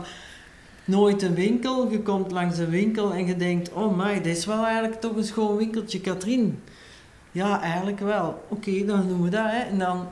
nooit 0.86 1.22
een 1.22 1.36
winkel, 1.36 1.91
je 1.91 2.01
komt 2.01 2.31
langs 2.31 2.58
een 2.58 2.69
winkel 2.69 3.13
en 3.13 3.25
je 3.25 3.36
denkt, 3.36 3.74
oh 3.74 3.98
my, 3.98 4.22
dit 4.22 4.38
is 4.38 4.46
wel 4.46 4.65
eigenlijk 4.65 5.01
toch 5.01 5.15
een 5.15 5.24
schoon 5.24 5.58
winkeltje, 5.58 6.01
Katrien. 6.01 6.62
Ja, 7.31 7.62
eigenlijk 7.62 8.00
wel. 8.00 8.43
Oké, 8.48 8.86
dan 8.86 9.08
doen 9.08 9.22
we 9.22 9.29
dat. 9.29 9.46
Hè. 9.46 9.60
En 9.60 9.79
dan, 9.79 10.08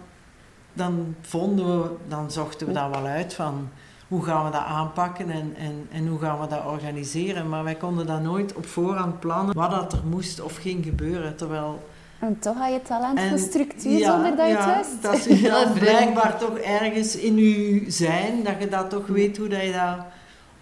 dan 0.77 1.15
vonden 1.21 1.81
we, 1.81 1.89
dan 2.07 2.31
zochten 2.31 2.67
we 2.67 2.73
dat 2.73 2.89
wel 2.89 3.05
uit 3.05 3.33
van 3.33 3.69
hoe 4.07 4.23
gaan 4.23 4.45
we 4.45 4.51
dat 4.51 4.63
aanpakken 4.63 5.29
en, 5.29 5.55
en, 5.57 5.87
en 5.91 6.07
hoe 6.07 6.19
gaan 6.19 6.39
we 6.39 6.47
dat 6.47 6.65
organiseren. 6.65 7.49
Maar 7.49 7.63
wij 7.63 7.75
konden 7.75 8.05
dat 8.07 8.21
nooit 8.21 8.53
op 8.53 8.65
voorhand 8.65 9.19
plannen 9.19 9.55
wat 9.55 9.71
dat 9.71 9.93
er 9.93 10.05
moest 10.09 10.41
of 10.41 10.57
ging 10.57 10.85
gebeuren. 10.85 11.35
Terwijl... 11.35 11.79
En 12.19 12.39
toch 12.39 12.57
had 12.57 12.73
je 12.73 12.81
talent 12.81 13.19
voor 13.19 13.37
structuur 13.37 14.05
zonder 14.05 14.35
dat 14.35 14.47
je 14.47 14.53
ja, 14.53 14.67
het 14.67 14.77
wist. 14.77 15.01
Dat 15.01 15.25
is 15.25 15.39
ja, 15.39 15.71
blijkbaar 15.79 16.37
toch 16.37 16.57
ergens 16.57 17.15
in 17.15 17.37
je 17.37 17.83
zijn, 17.87 18.43
dat 18.43 18.55
je 18.59 18.67
dat 18.67 18.89
toch 18.89 19.07
weet 19.07 19.37
hoe 19.37 19.47
dat 19.47 19.61
je 19.61 19.71
dat 19.71 20.05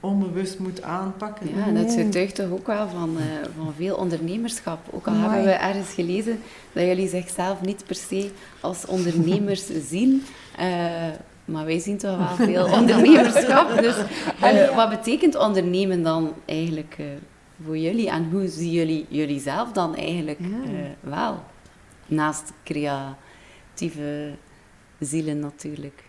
onbewust 0.05 0.59
moet 0.59 0.81
aanpakken. 0.81 1.55
Ja, 1.55 1.65
en 1.65 1.75
dat 1.75 1.93
getuigt 1.93 2.35
toch 2.35 2.51
ook 2.51 2.67
wel 2.67 2.87
van, 2.87 3.17
uh, 3.17 3.23
van 3.57 3.73
veel 3.73 3.95
ondernemerschap. 3.95 4.79
Ook 4.91 5.07
al 5.07 5.13
hebben 5.13 5.43
we 5.43 5.51
ergens 5.51 5.93
gelezen 5.93 6.39
dat 6.73 6.83
jullie 6.85 7.07
zichzelf 7.07 7.61
niet 7.61 7.83
per 7.85 7.95
se 7.95 8.31
als 8.59 8.85
ondernemers 8.85 9.65
zien. 9.91 10.23
Uh, 10.59 10.65
maar 11.45 11.65
wij 11.65 11.79
zien 11.79 11.97
toch 11.97 12.17
wel 12.17 12.47
veel 12.47 12.65
ondernemerschap. 12.79 13.81
Dus 13.81 13.95
uh, 14.43 14.75
wat 14.75 14.89
betekent 14.89 15.35
ondernemen 15.35 16.03
dan 16.03 16.33
eigenlijk 16.45 16.97
voor 17.63 17.77
jullie? 17.77 18.09
En 18.09 18.29
hoe 18.31 18.47
zien 18.47 18.71
jullie 18.71 19.05
jullie 19.09 19.39
zelf 19.39 19.71
dan 19.71 19.95
eigenlijk 19.95 20.39
wel? 20.99 21.43
Naast 22.05 22.51
creatieve 22.63 24.33
zielen 24.99 25.39
natuurlijk. 25.39 26.03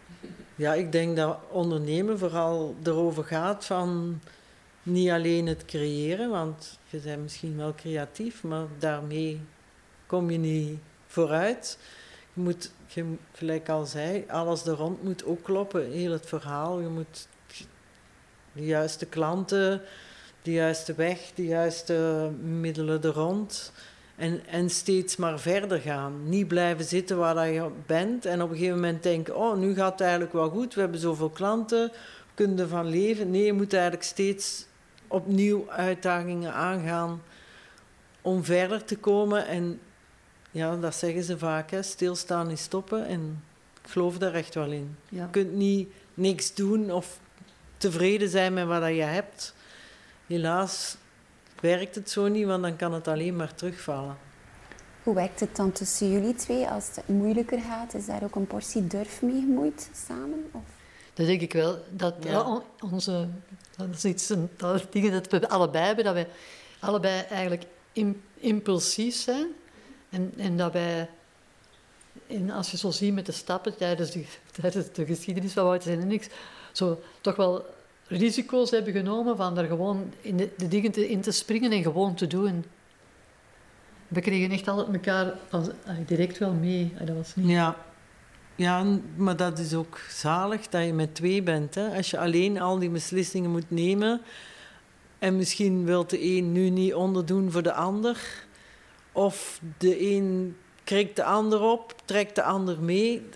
Ja, 0.56 0.74
ik 0.74 0.92
denk 0.92 1.16
dat 1.16 1.38
ondernemen 1.50 2.18
vooral 2.18 2.74
erover 2.82 3.24
gaat 3.24 3.64
van 3.64 4.20
niet 4.82 5.10
alleen 5.10 5.46
het 5.46 5.64
creëren, 5.64 6.30
want 6.30 6.78
je 6.88 6.98
bent 6.98 7.22
misschien 7.22 7.56
wel 7.56 7.74
creatief, 7.74 8.42
maar 8.42 8.66
daarmee 8.78 9.40
kom 10.06 10.30
je 10.30 10.38
niet 10.38 10.78
vooruit. 11.06 11.78
Je 12.32 12.40
moet, 12.40 12.72
je, 12.86 13.14
gelijk 13.32 13.68
al 13.68 13.86
zei, 13.86 14.24
alles 14.28 14.66
er 14.66 14.74
rond 14.74 15.02
moet 15.02 15.24
ook 15.24 15.42
kloppen, 15.42 15.90
heel 15.90 16.12
het 16.12 16.26
verhaal. 16.26 16.80
Je 16.80 16.88
moet 16.88 17.28
de 18.52 18.64
juiste 18.64 19.06
klanten, 19.06 19.82
de 20.42 20.52
juiste 20.52 20.94
weg, 20.94 21.32
de 21.34 21.46
juiste 21.46 22.30
middelen 22.40 23.02
er 23.02 23.12
rond. 23.12 23.72
En, 24.16 24.46
en 24.46 24.70
steeds 24.70 25.16
maar 25.16 25.40
verder 25.40 25.80
gaan. 25.80 26.28
Niet 26.28 26.48
blijven 26.48 26.84
zitten 26.84 27.16
waar 27.16 27.48
je 27.48 27.70
bent 27.86 28.24
en 28.24 28.42
op 28.42 28.50
een 28.50 28.56
gegeven 28.56 28.74
moment 28.74 29.02
denken: 29.02 29.36
oh, 29.36 29.56
nu 29.56 29.74
gaat 29.74 29.92
het 29.92 30.00
eigenlijk 30.00 30.32
wel 30.32 30.48
goed, 30.48 30.74
we 30.74 30.80
hebben 30.80 31.00
zoveel 31.00 31.30
klanten, 31.30 31.92
kunnen 32.34 32.58
ervan 32.58 32.86
leven. 32.86 33.30
Nee, 33.30 33.44
je 33.44 33.52
moet 33.52 33.72
eigenlijk 33.72 34.02
steeds 34.02 34.66
opnieuw 35.08 35.70
uitdagingen 35.70 36.52
aangaan 36.52 37.22
om 38.22 38.44
verder 38.44 38.84
te 38.84 38.96
komen. 38.96 39.46
En 39.46 39.80
ja, 40.50 40.76
dat 40.76 40.94
zeggen 40.94 41.22
ze 41.22 41.38
vaak: 41.38 41.70
hè, 41.70 41.82
stilstaan 41.82 42.50
is 42.50 42.62
stoppen. 42.62 43.06
En 43.06 43.42
ik 43.82 43.90
geloof 43.90 44.18
daar 44.18 44.34
echt 44.34 44.54
wel 44.54 44.70
in. 44.70 44.96
Je 45.08 45.30
kunt 45.30 45.52
niet 45.52 45.88
niks 46.14 46.54
doen 46.54 46.90
of 46.90 47.18
tevreden 47.76 48.28
zijn 48.28 48.54
met 48.54 48.66
wat 48.66 48.86
je 48.86 49.02
hebt. 49.02 49.54
Helaas 50.26 50.96
werkt 51.60 51.94
het 51.94 52.10
zo 52.10 52.28
niet, 52.28 52.46
want 52.46 52.62
dan 52.62 52.76
kan 52.76 52.92
het 52.92 53.08
alleen 53.08 53.36
maar 53.36 53.54
terugvallen. 53.54 54.16
Hoe 55.02 55.14
werkt 55.14 55.40
het 55.40 55.56
dan 55.56 55.72
tussen 55.72 56.10
jullie 56.10 56.34
twee 56.34 56.66
als 56.66 56.88
het 56.94 57.08
moeilijker 57.08 57.60
gaat? 57.60 57.94
Is 57.94 58.06
daar 58.06 58.22
ook 58.22 58.34
een 58.34 58.46
portie 58.46 58.86
durf 58.86 59.22
mee 59.22 59.40
gemoeid 59.40 59.90
samen? 60.06 60.48
Of? 60.52 60.62
Dat 61.14 61.26
denk 61.26 61.40
ik 61.40 61.52
wel. 61.52 61.78
Dat, 61.90 62.14
onze, 62.90 63.28
dat 63.76 63.88
is 63.94 64.04
iets, 64.04 64.32
dat 64.56 64.86
dingen 64.90 65.12
dat 65.12 65.26
we 65.26 65.48
allebei 65.48 65.84
hebben, 65.84 66.04
dat 66.04 66.14
wij 66.14 66.28
allebei 66.78 67.22
eigenlijk 67.30 67.64
impulsief 68.34 69.14
zijn. 69.14 69.46
En, 70.10 70.32
en 70.36 70.56
dat 70.56 70.72
wij, 70.72 71.08
en 72.26 72.50
als 72.50 72.70
je 72.70 72.76
zo 72.76 72.90
ziet 72.90 73.14
met 73.14 73.26
de 73.26 73.32
stappen 73.32 73.76
tijdens 73.76 74.10
de, 74.10 74.24
tijdens 74.60 74.92
de 74.92 75.06
geschiedenis 75.06 75.52
van 75.52 75.64
Wouter 75.64 75.92
en 75.92 76.06
niks, 76.06 76.28
zo 76.72 77.00
toch 77.20 77.36
wel 77.36 77.66
risico's 78.08 78.70
hebben 78.70 78.92
genomen 78.92 79.36
van 79.36 79.58
er 79.58 79.66
gewoon 79.66 80.12
in 80.20 80.36
de, 80.36 80.68
dingen 80.68 81.08
in 81.08 81.20
te 81.20 81.30
springen 81.30 81.72
en 81.72 81.82
gewoon 81.82 82.14
te 82.14 82.26
doen. 82.26 82.64
We 84.08 84.20
kregen 84.20 84.50
echt 84.50 84.68
altijd 84.68 84.94
elkaar 84.94 85.34
direct 86.06 86.38
wel 86.38 86.52
mee. 86.52 86.94
Dat 87.04 87.16
was 87.16 87.36
niet... 87.36 87.48
Ja. 87.48 87.76
ja, 88.54 88.84
maar 89.16 89.36
dat 89.36 89.58
is 89.58 89.74
ook 89.74 90.00
zalig 90.08 90.68
dat 90.68 90.84
je 90.84 90.92
met 90.92 91.14
twee 91.14 91.42
bent. 91.42 91.74
Hè? 91.74 91.96
Als 91.96 92.10
je 92.10 92.18
alleen 92.18 92.60
al 92.60 92.78
die 92.78 92.90
beslissingen 92.90 93.50
moet 93.50 93.70
nemen 93.70 94.20
en 95.18 95.36
misschien 95.36 95.84
wil 95.84 96.06
de 96.06 96.24
een 96.24 96.52
nu 96.52 96.70
niet 96.70 96.94
onderdoen 96.94 97.50
voor 97.50 97.62
de 97.62 97.72
ander, 97.72 98.44
of 99.12 99.60
de 99.78 100.10
een 100.14 100.56
krikt 100.84 101.16
de 101.16 101.24
ander 101.24 101.60
op, 101.60 101.94
trekt 102.04 102.34
de 102.34 102.42
ander 102.42 102.80
mee. 102.80 103.28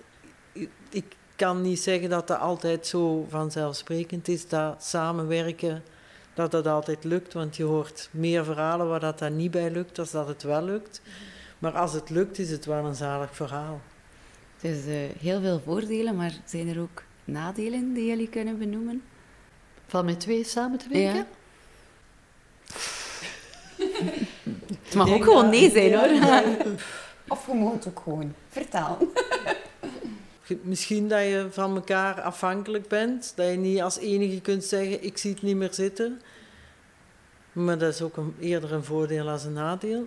Ik 0.91 1.17
kan 1.41 1.63
niet 1.63 1.81
zeggen 1.81 2.11
dat 2.11 2.27
dat 2.27 2.39
altijd 2.39 2.87
zo 2.87 3.27
vanzelfsprekend 3.29 4.29
is, 4.29 4.49
dat 4.49 4.85
samenwerken, 4.85 5.83
dat 6.35 6.51
dat 6.51 6.67
altijd 6.67 7.05
lukt. 7.05 7.33
Want 7.33 7.57
je 7.57 7.63
hoort 7.63 8.09
meer 8.11 8.45
verhalen 8.45 8.89
waar 8.89 9.01
dat, 9.01 9.19
dat 9.19 9.33
niet 9.33 9.51
bij 9.51 9.71
lukt, 9.71 9.97
dan 9.97 10.07
dat 10.13 10.29
het 10.29 10.43
wel 10.43 10.63
lukt. 10.63 11.01
Maar 11.59 11.73
als 11.73 11.93
het 11.93 12.11
lukt, 12.11 12.39
is 12.39 12.51
het 12.51 12.65
wel 12.65 12.85
een 12.85 12.95
zalig 12.95 13.35
verhaal. 13.37 13.81
Het 14.57 14.71
is 14.71 14.87
uh, 14.87 14.95
heel 15.19 15.41
veel 15.41 15.61
voordelen, 15.65 16.17
maar 16.17 16.33
zijn 16.45 16.69
er 16.69 16.81
ook 16.81 17.03
nadelen 17.25 17.93
die 17.93 18.07
jullie 18.07 18.29
kunnen 18.29 18.59
benoemen? 18.59 19.03
Van 19.87 20.05
met 20.05 20.21
twee 20.21 20.45
samen 20.45 20.79
te 20.79 20.89
werken? 20.89 21.27
Ja. 21.27 22.75
Het 24.85 24.95
mag 24.95 25.11
ook 25.11 25.25
gewoon 25.25 25.51
nee 25.51 25.71
zijn 25.71 25.95
hoor. 25.95 26.77
Of 27.29 27.47
je 27.47 27.53
moet 27.53 27.73
het 27.73 27.89
ook 27.89 28.01
gewoon 28.05 28.35
vertellen. 28.49 28.99
Misschien 30.63 31.09
dat 31.09 31.21
je 31.21 31.47
van 31.51 31.75
elkaar 31.75 32.21
afhankelijk 32.21 32.89
bent. 32.89 33.33
Dat 33.37 33.51
je 33.51 33.57
niet 33.57 33.81
als 33.81 33.99
enige 33.99 34.41
kunt 34.41 34.65
zeggen, 34.65 35.05
ik 35.05 35.19
zie 35.19 35.31
het 35.31 35.43
niet 35.43 35.57
meer 35.57 35.75
zitten. 35.75 36.21
Maar 37.53 37.79
dat 37.79 37.95
is 37.95 38.03
ook 38.03 38.17
een, 38.17 38.35
eerder 38.41 38.73
een 38.73 38.85
voordeel 38.85 39.29
als 39.29 39.45
een 39.45 39.53
nadeel. 39.53 40.07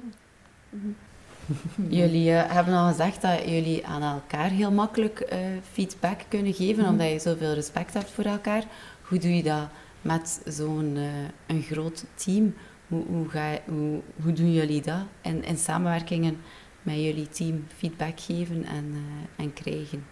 Jullie 1.89 2.31
eh, 2.31 2.51
hebben 2.51 2.73
al 2.73 2.87
gezegd 2.87 3.21
dat 3.21 3.43
jullie 3.45 3.85
aan 3.85 4.01
elkaar 4.01 4.49
heel 4.49 4.71
makkelijk 4.71 5.19
eh, 5.19 5.39
feedback 5.71 6.19
kunnen 6.27 6.53
geven, 6.53 6.87
omdat 6.87 7.11
je 7.11 7.19
zoveel 7.19 7.53
respect 7.53 7.93
hebt 7.93 8.09
voor 8.09 8.23
elkaar. 8.23 8.63
Hoe 9.01 9.19
doe 9.19 9.35
je 9.35 9.43
dat 9.43 9.67
met 10.01 10.41
zo'n 10.45 10.93
eh, 10.95 11.55
een 11.55 11.61
groot 11.61 12.05
team? 12.15 12.55
Hoe, 12.87 13.05
hoe, 13.05 13.29
ga 13.29 13.57
hoe, 13.65 14.01
hoe 14.23 14.33
doen 14.33 14.53
jullie 14.53 14.81
dat? 14.81 15.03
En 15.21 15.43
in 15.43 15.57
samenwerkingen 15.57 16.37
met 16.81 16.95
jullie 16.95 17.29
team 17.29 17.65
feedback 17.77 18.19
geven 18.19 18.65
en, 18.65 18.95
en 19.35 19.53
krijgen? 19.53 20.05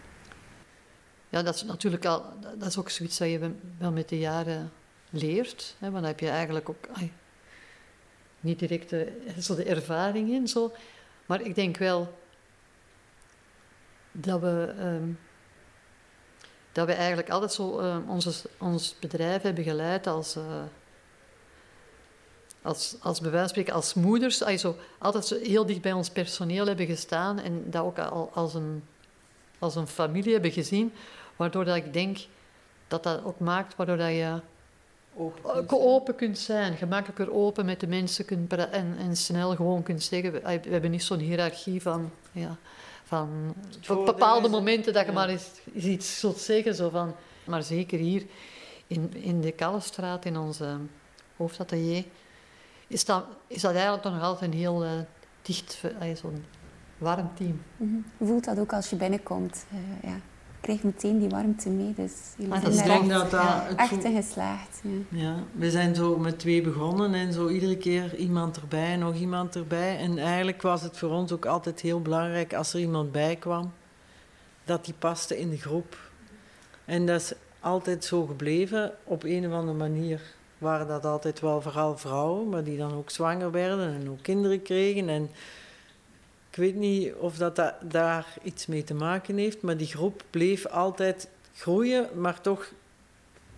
Ja, 1.32 1.42
dat 1.42 1.54
is 1.54 1.62
natuurlijk 1.62 2.04
al, 2.04 2.24
dat 2.58 2.68
is 2.68 2.78
ook 2.78 2.90
zoiets 2.90 3.18
dat 3.18 3.28
je 3.28 3.54
wel- 3.78 3.92
met 3.92 4.08
de 4.08 4.18
jaren 4.18 4.72
leert. 5.10 5.74
Hè, 5.78 5.90
want 5.90 6.02
dan 6.02 6.10
heb 6.10 6.20
je 6.20 6.28
eigenlijk 6.28 6.68
ook 6.68 6.88
ai, 6.92 7.12
niet 8.40 8.58
direct 8.58 8.90
de, 8.90 9.22
zo 9.40 9.54
de 9.54 9.64
ervaring 9.64 10.30
in. 10.30 10.48
Zo. 10.48 10.72
Maar 11.26 11.40
ik 11.40 11.54
denk 11.54 11.76
wel 11.76 12.18
dat 14.12 14.40
we, 14.40 14.74
ehm, 14.78 15.08
dat 16.72 16.86
we 16.86 16.92
eigenlijk 16.92 17.30
altijd 17.30 17.52
zo 17.52 17.68
onze, 18.08 18.48
ons 18.58 18.96
bedrijf 19.00 19.42
hebben 19.42 19.64
geleid 19.64 20.06
als, 20.06 20.36
eh, 20.36 20.62
als, 22.62 22.96
als 23.00 23.20
bij 23.20 23.30
wijze 23.30 23.44
van 23.44 23.48
spreken 23.48 23.74
als 23.74 23.94
moeders. 23.94 24.44
ai, 24.44 24.58
zo, 24.58 24.76
altijd 24.98 25.26
zo 25.26 25.38
heel 25.38 25.66
dicht 25.66 25.80
bij 25.80 25.92
ons 25.92 26.10
personeel 26.10 26.66
hebben 26.66 26.86
gestaan 26.86 27.38
en 27.38 27.70
dat 27.70 27.84
ook 27.84 27.98
al 27.98 28.30
als 28.34 28.54
een, 28.54 28.84
als 29.58 29.74
een 29.74 29.86
familie 29.86 30.32
hebben 30.32 30.52
gezien. 30.52 30.92
Waardoor 31.42 31.64
dat 31.64 31.76
ik 31.76 31.92
denk 31.92 32.18
dat 32.88 33.02
dat 33.02 33.24
ook 33.24 33.38
maakt 33.38 33.76
waardoor 33.76 33.96
dat 33.96 34.08
je 34.08 34.40
ook 35.42 35.72
open 35.72 36.14
kunt 36.14 36.38
zijn, 36.38 36.76
gemakkelijker 36.76 37.32
open 37.32 37.64
met 37.64 37.80
de 37.80 37.86
mensen 37.86 38.24
kunt 38.24 38.48
pra- 38.48 38.68
en, 38.70 38.96
en 38.98 39.16
snel 39.16 39.56
gewoon 39.56 39.82
kunt 39.82 40.02
zeggen. 40.02 40.32
We, 40.32 40.40
we 40.40 40.70
hebben 40.70 40.90
niet 40.90 41.02
zo'n 41.02 41.18
hiërarchie 41.18 41.82
van, 41.82 42.10
ja, 42.32 42.56
van 43.04 43.54
op 43.88 44.06
bepaalde 44.06 44.48
momenten 44.48 44.92
dat 44.92 45.02
je 45.02 45.08
ja. 45.08 45.14
maar 45.14 45.28
eens, 45.28 45.50
eens 45.74 45.84
iets 45.84 46.20
zult 46.20 46.38
zeggen. 46.38 46.74
Zo 46.74 46.88
van, 46.88 47.14
maar 47.44 47.62
zeker 47.62 47.98
hier 47.98 48.26
in, 48.86 49.14
in 49.14 49.40
de 49.40 49.52
Kallestraat, 49.52 50.24
in 50.24 50.36
onze 50.36 50.76
hoofdatelier, 51.36 52.04
is 52.86 53.04
dat, 53.04 53.24
is 53.46 53.62
dat 53.62 53.72
eigenlijk 53.72 54.04
nog 54.04 54.22
altijd 54.22 54.52
een 54.52 54.58
heel 54.58 54.84
eh, 54.84 54.90
dicht, 55.42 55.82
eh, 56.00 56.16
zo'n 56.16 56.44
warm 56.98 57.30
team. 57.34 57.62
Je 58.18 58.26
voelt 58.26 58.44
dat 58.44 58.58
ook 58.58 58.72
als 58.72 58.90
je 58.90 58.96
binnenkomt. 58.96 59.66
Eh, 59.70 60.10
ja. 60.10 60.20
Krijgt 60.62 60.82
meteen 60.82 61.18
die 61.18 61.28
warmte 61.28 61.68
mee. 61.70 61.92
Dus 61.96 62.12
jullie 62.36 62.52
Ah, 62.52 62.62
dat 62.62 62.72
echt, 62.76 63.08
dat 63.08 63.32
echt 63.76 64.02
zo- 64.02 64.12
geslaagd. 64.14 64.80
Ja. 64.82 65.20
Ja, 65.20 65.34
we 65.52 65.70
zijn 65.70 65.94
zo 65.94 66.18
met 66.18 66.38
twee 66.38 66.62
begonnen 66.62 67.14
en 67.14 67.32
zo 67.32 67.48
iedere 67.48 67.76
keer 67.76 68.14
iemand 68.16 68.56
erbij, 68.56 68.96
nog 68.96 69.14
iemand 69.14 69.56
erbij. 69.56 69.98
En 69.98 70.18
eigenlijk 70.18 70.62
was 70.62 70.82
het 70.82 70.98
voor 70.98 71.10
ons 71.10 71.32
ook 71.32 71.46
altijd 71.46 71.80
heel 71.80 72.00
belangrijk 72.02 72.54
als 72.54 72.72
er 72.74 72.80
iemand 72.80 73.12
bij 73.12 73.36
kwam, 73.36 73.72
dat 74.64 74.84
die 74.84 74.94
paste 74.98 75.38
in 75.38 75.50
de 75.50 75.58
groep. 75.58 75.98
En 76.84 77.06
dat 77.06 77.20
is 77.20 77.32
altijd 77.60 78.04
zo 78.04 78.24
gebleven. 78.26 78.92
Op 79.04 79.24
een 79.24 79.46
of 79.46 79.52
andere 79.52 79.78
manier 79.78 80.20
waren 80.58 80.86
dat 80.86 81.04
altijd 81.06 81.40
wel 81.40 81.60
vooral 81.60 81.98
vrouwen, 81.98 82.48
maar 82.48 82.64
die 82.64 82.76
dan 82.78 82.92
ook 82.94 83.10
zwanger 83.10 83.50
werden 83.50 83.94
en 84.00 84.10
ook 84.10 84.22
kinderen 84.22 84.62
kregen. 84.62 85.08
En 85.08 85.30
ik 86.52 86.58
weet 86.58 86.74
niet 86.74 87.14
of 87.14 87.36
dat, 87.36 87.56
da- 87.56 87.78
daar 87.82 88.34
iets 88.42 88.66
mee 88.66 88.84
te 88.84 88.94
maken 88.94 89.36
heeft, 89.36 89.62
maar 89.62 89.76
die 89.76 89.86
groep 89.86 90.22
bleef 90.30 90.66
altijd 90.66 91.28
groeien, 91.54 92.08
maar 92.20 92.40
toch 92.40 92.72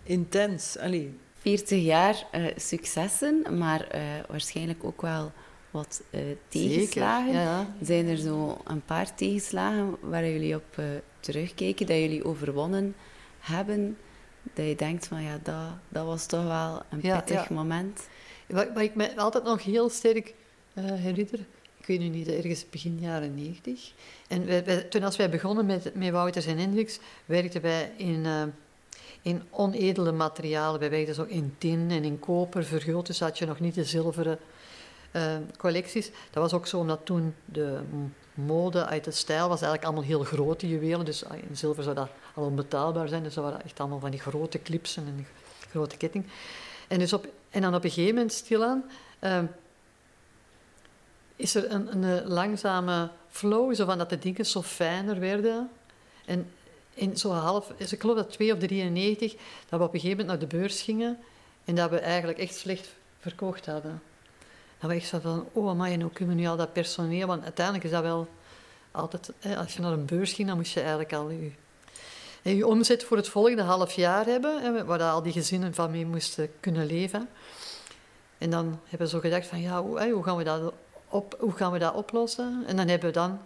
intens. 0.03 0.77
Allee, 0.77 1.17
40 1.39 1.81
jaar 1.83 2.27
eh, 2.31 2.45
successen, 2.55 3.57
maar 3.57 3.87
eh, 3.87 4.01
waarschijnlijk 4.29 4.83
ook 4.83 5.01
wel 5.01 5.31
wat 5.71 6.01
eh, 6.09 6.21
tegenslagen. 6.47 7.25
Zeker, 7.33 7.41
ja, 7.41 7.59
ja. 7.59 7.85
Zijn 7.85 8.07
er 8.07 8.17
zo 8.17 8.57
een 8.63 8.85
paar 8.85 9.15
tegenslagen 9.15 9.97
waar 10.01 10.27
jullie 10.29 10.55
op 10.55 10.81
terugkijken, 11.19 11.85
dat 11.85 11.95
jullie 11.97 12.25
overwonnen 12.25 12.95
hebben? 13.39 13.97
Dat 14.53 14.65
je 14.65 14.75
denkt 14.75 15.07
van 15.07 15.21
ja, 15.23 15.39
dat, 15.43 15.55
dat 15.89 16.05
was 16.05 16.25
toch 16.25 16.43
wel 16.43 16.81
een 16.89 16.99
Ja, 17.01 17.19
pittig 17.19 17.49
ja. 17.49 17.55
moment. 17.55 18.07
Wat, 18.47 18.67
wat 18.73 18.83
ik 18.83 18.95
me 18.95 19.17
altijd 19.17 19.43
nog 19.43 19.63
heel 19.63 19.89
sterk 19.89 20.33
eh, 20.73 20.83
herinner, 20.85 21.39
ik 21.85 21.99
weet 21.99 22.11
nu 22.11 22.17
niet, 22.17 22.27
ergens 22.27 22.69
begin 22.69 22.99
jaren 22.99 23.35
90. 23.35 23.91
En 24.27 24.89
toen 24.89 25.03
als 25.03 25.15
wij 25.15 25.29
begonnen 25.29 25.65
met, 25.65 25.95
met 25.95 26.11
Wouters 26.11 26.45
en 26.45 26.57
Hendricks, 26.57 26.99
werkten 27.25 27.61
wij 27.61 27.91
in, 27.97 28.25
eh, 28.25 28.43
in 29.21 29.43
onedele 29.49 30.11
materialen. 30.11 30.79
Wij 30.79 30.89
werkten 30.89 31.15
zo 31.15 31.23
in 31.23 31.55
tin 31.57 31.91
en 31.91 32.03
in 32.03 32.19
koper, 32.19 32.63
verguld, 32.63 33.05
dus 33.05 33.19
had 33.19 33.37
je 33.37 33.45
nog 33.45 33.59
niet 33.59 33.75
de 33.75 33.83
zilveren 33.83 34.39
eh, 35.11 35.35
collecties. 35.57 36.11
Dat 36.31 36.43
was 36.43 36.53
ook 36.53 36.67
zo 36.67 36.79
omdat 36.79 36.99
toen 37.03 37.35
de 37.45 37.79
mode 38.33 38.85
uit 38.85 39.03
de 39.03 39.11
stijl 39.11 39.47
was 39.49 39.61
eigenlijk 39.61 39.83
allemaal 39.83 40.03
heel 40.03 40.23
grote 40.23 40.67
juwelen. 40.67 41.05
Dus 41.05 41.25
ah, 41.25 41.37
in 41.49 41.57
zilver 41.57 41.83
zou 41.83 41.95
dat 41.95 42.09
al 42.33 42.43
onbetaalbaar 42.43 43.07
zijn. 43.07 43.23
Dus 43.23 43.33
dat 43.33 43.43
waren 43.43 43.63
echt 43.63 43.79
allemaal 43.79 43.99
van 43.99 44.11
die 44.11 44.19
grote 44.19 44.61
clipsen 44.61 45.05
en 45.05 45.27
grote 45.69 45.97
ketting. 45.97 46.25
En, 46.87 46.99
dus 46.99 47.13
op, 47.13 47.27
en 47.49 47.61
dan 47.61 47.75
op 47.75 47.83
een 47.83 47.89
gegeven 47.89 48.15
moment 48.15 48.33
stilaan 48.33 48.83
eh, 49.19 49.39
is 51.35 51.55
er 51.55 51.71
een, 51.71 51.91
een 51.91 52.19
eh, 52.21 52.29
langzame 52.29 53.09
flow, 53.29 53.75
zo 53.75 53.85
van 53.85 53.97
dat 53.97 54.09
de 54.09 54.19
dingen 54.19 54.45
zo 54.45 54.61
fijner 54.61 55.19
werden. 55.19 55.69
En 56.25 56.51
in 56.93 57.17
zo 57.17 57.31
half, 57.31 57.71
dus 57.77 57.93
ik 57.93 58.01
geloof 58.01 58.15
dat 58.15 58.31
2 58.31 58.53
of 58.53 58.59
93, 58.59 59.35
dat 59.69 59.79
we 59.79 59.85
op 59.85 59.93
een 59.93 59.99
gegeven 59.99 60.09
moment 60.25 60.27
naar 60.27 60.49
de 60.49 60.57
beurs 60.57 60.81
gingen 60.81 61.17
en 61.65 61.75
dat 61.75 61.89
we 61.89 61.99
eigenlijk 61.99 62.37
echt 62.37 62.55
slecht 62.55 62.89
verkocht 63.19 63.65
hadden. 63.65 64.01
Dat 64.79 64.89
we 64.89 64.95
echt 64.95 65.07
zo 65.07 65.19
van, 65.19 65.47
oh 65.51 65.69
amai, 65.69 65.93
en 65.93 66.01
hoe 66.01 66.11
kunnen 66.11 66.35
we 66.35 66.41
nu 66.41 66.47
al 66.47 66.57
dat 66.57 66.73
personeel... 66.73 67.27
Want 67.27 67.43
uiteindelijk 67.43 67.85
is 67.85 67.91
dat 67.91 68.01
wel 68.01 68.27
altijd... 68.91 69.31
Hè, 69.39 69.57
als 69.57 69.73
je 69.73 69.81
naar 69.81 69.91
een 69.91 70.05
beurs 70.05 70.33
ging, 70.33 70.47
dan 70.47 70.57
moest 70.57 70.73
je 70.73 70.79
eigenlijk 70.79 71.13
al 71.13 71.29
je, 72.41 72.67
omzet 72.67 73.03
voor 73.03 73.17
het 73.17 73.29
volgende 73.29 73.61
half 73.61 73.93
jaar 73.93 74.25
hebben, 74.25 74.61
hè, 74.61 74.85
waar 74.85 75.01
al 75.01 75.21
die 75.21 75.31
gezinnen 75.31 75.73
van 75.73 75.91
mee 75.91 76.05
moesten 76.05 76.51
kunnen 76.59 76.85
leven. 76.85 77.29
En 78.37 78.49
dan 78.49 78.79
hebben 78.83 79.07
we 79.07 79.13
zo 79.13 79.19
gedacht 79.19 79.47
van, 79.47 79.61
ja, 79.61 79.81
hoe, 79.83 79.99
hè, 79.99 80.09
hoe, 80.09 80.23
gaan 80.23 80.37
we 80.37 80.43
dat 80.43 80.73
op, 81.15 81.35
hoe 81.39 81.51
gaan 81.51 81.71
we 81.71 81.79
dat 81.79 81.93
oplossen? 81.93 82.63
En 82.67 82.75
dan 82.75 82.87
hebben 82.87 83.07
we 83.07 83.15
dan 83.15 83.39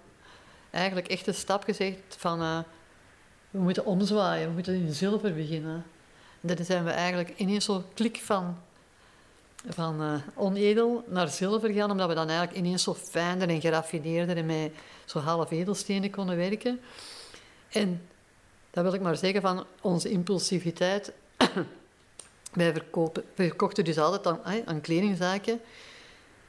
eigenlijk 0.70 1.08
echt 1.08 1.28
een 1.28 1.34
stap 1.34 1.64
gezegd 1.64 2.16
van... 2.18 2.42
eh, 2.42 2.60
we 3.50 3.60
moeten 3.60 3.86
omzwaaien, 3.86 4.48
we 4.48 4.54
moeten 4.54 4.74
in 4.74 4.94
zilver 4.94 5.34
beginnen. 5.34 5.86
En 6.42 6.66
zijn 6.66 6.84
we 6.84 6.92
eigenlijk 6.92 7.34
ineens 7.36 7.66
zo 7.66 7.84
klik 7.94 8.18
van, 8.18 8.58
van 9.68 10.02
eh, 10.02 10.14
onedel 10.36 11.04
naar 11.08 11.28
zilver 11.28 11.70
gegaan, 11.70 11.92
omdat 11.92 12.08
we 12.08 12.16
dan 12.16 12.28
eigenlijk 12.28 12.58
ineens 12.58 12.84
zo 12.84 12.94
fijner 12.94 13.50
en 13.50 13.62
geraffineerder 13.62 14.38
en 14.38 14.46
met 14.46 14.72
zo 15.06 15.20
half 15.20 15.52
edelstenen 15.52 16.12
konden 16.12 16.38
werken. 16.38 16.80
En 17.70 18.02
dat 18.72 18.84
wil 18.84 18.94
ik 18.94 19.02
maar 19.02 19.18
zeggen 19.18 19.42
van 19.42 19.66
onze 19.82 20.10
impulsiviteit. 20.10 21.12
wij, 22.54 22.72
verkopen, 22.74 23.24
verkochten 23.34 23.84
dus 23.84 23.98
altijd 23.98 24.44
aan, 24.44 24.68
aan 24.68 24.82
kledingzaken. 24.82 25.62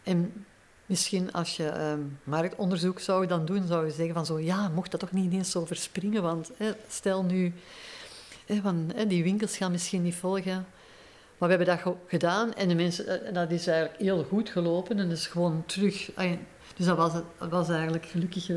En 0.03 0.47
misschien 0.91 1.33
als 1.33 1.57
je 1.57 1.69
ehm, 1.69 2.01
marktonderzoek 2.25 2.99
zou 3.01 3.27
dan 3.27 3.45
doen, 3.45 3.67
zou 3.67 3.87
je 3.87 3.93
zeggen 3.93 4.15
van 4.15 4.27
zo, 4.27 4.39
ja, 4.41 4.69
mocht 4.69 4.91
dat 4.91 5.01
toch 5.01 5.13
niet 5.13 5.25
ineens 5.33 5.51
zo 5.51 5.65
verspringen, 5.65 6.23
want 6.23 6.51
stel 6.89 7.25
nu, 7.25 7.53
van, 8.63 8.93
die 9.09 9.23
winkels 9.23 9.57
gaan 9.57 9.71
misschien 9.73 10.03
niet 10.03 10.15
volgen. 10.15 10.67
Maar 11.39 11.49
we 11.49 11.55
hebben 11.57 11.67
dat 11.67 11.79
ge- 11.79 11.95
gedaan 12.07 12.55
en 12.55 12.69
de 12.69 12.75
mensen, 12.75 13.27
eh, 13.27 13.35
dat 13.35 13.51
is 13.51 13.67
eigenlijk 13.67 14.01
heel 14.01 14.25
goed 14.25 14.49
gelopen 14.49 14.99
en 14.99 15.11
is 15.11 15.27
gewoon 15.27 15.63
terug. 15.67 16.11
Dus 16.77 16.87
dat 16.87 16.97
was, 16.97 17.13
was 17.51 17.69
eigenlijk 17.69 18.07
gelukkig 18.07 18.51
eh, 18.51 18.57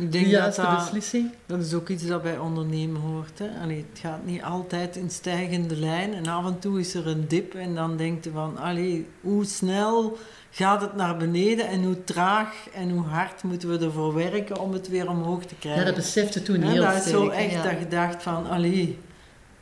Ik 0.00 0.12
de 0.12 0.18
denk 0.18 0.24
dat 0.24 0.32
juiste 0.40 0.60
dat, 0.60 0.78
beslissing. 0.78 1.30
dat 1.46 1.60
is 1.60 1.74
ook 1.74 1.88
iets 1.88 2.06
dat 2.06 2.22
bij 2.22 2.38
ondernemen 2.38 3.00
hoort. 3.00 3.38
Hè? 3.38 3.48
Allee, 3.62 3.84
het 3.90 3.98
gaat 3.98 4.24
niet 4.24 4.42
altijd 4.42 4.96
in 4.96 5.10
stijgende 5.10 5.76
lijn. 5.76 6.14
En 6.14 6.26
af 6.26 6.46
en 6.46 6.58
toe 6.58 6.80
is 6.80 6.94
er 6.94 7.06
een 7.06 7.24
dip 7.28 7.54
en 7.54 7.74
dan 7.74 7.96
denkt 7.96 8.24
je 8.24 8.30
van... 8.30 8.58
Allee, 8.58 9.06
hoe 9.20 9.44
snel 9.44 10.18
gaat 10.50 10.80
het 10.80 10.96
naar 10.96 11.16
beneden 11.16 11.68
en 11.68 11.84
hoe 11.84 12.04
traag 12.04 12.54
en 12.74 12.90
hoe 12.90 13.02
hard 13.04 13.42
moeten 13.42 13.68
we 13.68 13.84
ervoor 13.84 14.14
werken 14.14 14.60
om 14.60 14.72
het 14.72 14.88
weer 14.88 15.08
omhoog 15.10 15.44
te 15.44 15.54
krijgen. 15.58 15.80
Ja, 15.80 15.86
dat 15.86 15.96
besefte 15.96 16.42
toen 16.42 16.60
Ja, 16.60 16.66
heel 16.68 16.82
dat 16.82 16.94
is 16.94 17.00
sterk. 17.00 17.16
zo 17.16 17.28
echt 17.28 17.52
ja. 17.52 17.62
dat 17.62 17.78
je 17.78 17.88
dacht 17.88 18.22
van... 18.22 18.46
Allee, 18.50 18.98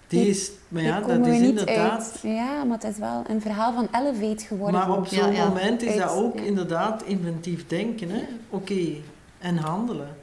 deze... 0.08 0.50
Maar 0.68 0.82
ja, 0.82 1.00
dat 1.00 1.26
is 1.26 1.40
inderdaad... 1.40 2.00
uit. 2.00 2.18
Ja, 2.22 2.64
maar 2.64 2.78
het 2.80 2.90
is 2.90 2.98
wel 2.98 3.24
een 3.28 3.40
verhaal 3.40 3.72
van 3.72 3.88
Elevate 3.92 4.44
geworden. 4.46 4.80
Maar 4.80 4.96
op 4.96 5.06
Ja, 5.06 5.22
zo'n 5.22 5.32
ja. 5.32 5.48
moment 5.48 5.82
is 5.82 5.96
dat 5.96 6.10
ook 6.10 6.38
ja. 6.38 6.44
inderdaad 6.44 7.02
inventief 7.02 7.66
denken. 7.66 8.10
hè. 8.10 8.22
Oké, 8.50 8.86
en 9.38 9.56
handelen. 9.56 10.16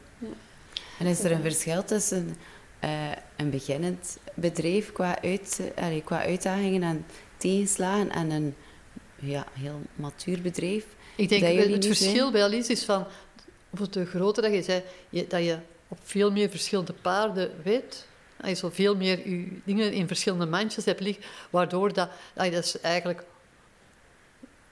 En 0.99 1.05
is 1.05 1.23
er 1.23 1.31
een 1.31 1.41
verschil 1.41 1.83
tussen 1.83 2.37
eh, 2.79 3.11
een 3.35 3.49
beginnend 3.49 4.17
bedrijf 4.33 4.91
qua, 4.91 5.21
uit, 5.21 5.61
allee, 5.75 6.01
qua 6.01 6.21
uitdagingen 6.21 6.83
en 6.83 7.05
tegenslagen 7.37 8.11
en 8.11 8.31
een 8.31 8.55
ja, 9.15 9.45
heel 9.53 9.81
matuur 9.95 10.41
bedrijf. 10.41 10.85
Ik 11.15 11.29
denk 11.29 11.41
dat 11.41 11.67
het 11.67 11.85
verschil 11.85 12.31
bij 12.31 12.43
Alice 12.43 12.71
is 12.71 12.83
van, 12.83 13.05
bijvoorbeeld 13.69 14.05
de 14.05 14.17
grote 14.17 14.41
dat 14.41 14.53
je 14.53 14.63
zei, 14.63 14.83
dat 15.27 15.43
je 15.43 15.57
op 15.87 15.97
veel 16.03 16.31
meer 16.31 16.49
verschillende 16.49 16.93
paarden 16.93 17.51
weet. 17.63 18.07
Dat 18.37 18.49
je 18.49 18.55
zo 18.55 18.69
veel 18.69 18.95
meer 18.95 19.29
je 19.29 19.47
dingen 19.63 19.91
in 19.91 20.07
verschillende 20.07 20.45
mandjes 20.45 20.85
hebt 20.85 20.99
liggen, 20.99 21.23
waardoor 21.49 21.93
dat, 21.93 22.09
dat 22.33 22.45
je 22.45 22.51
dat 22.51 22.63
is 22.63 22.79
eigenlijk 22.79 23.23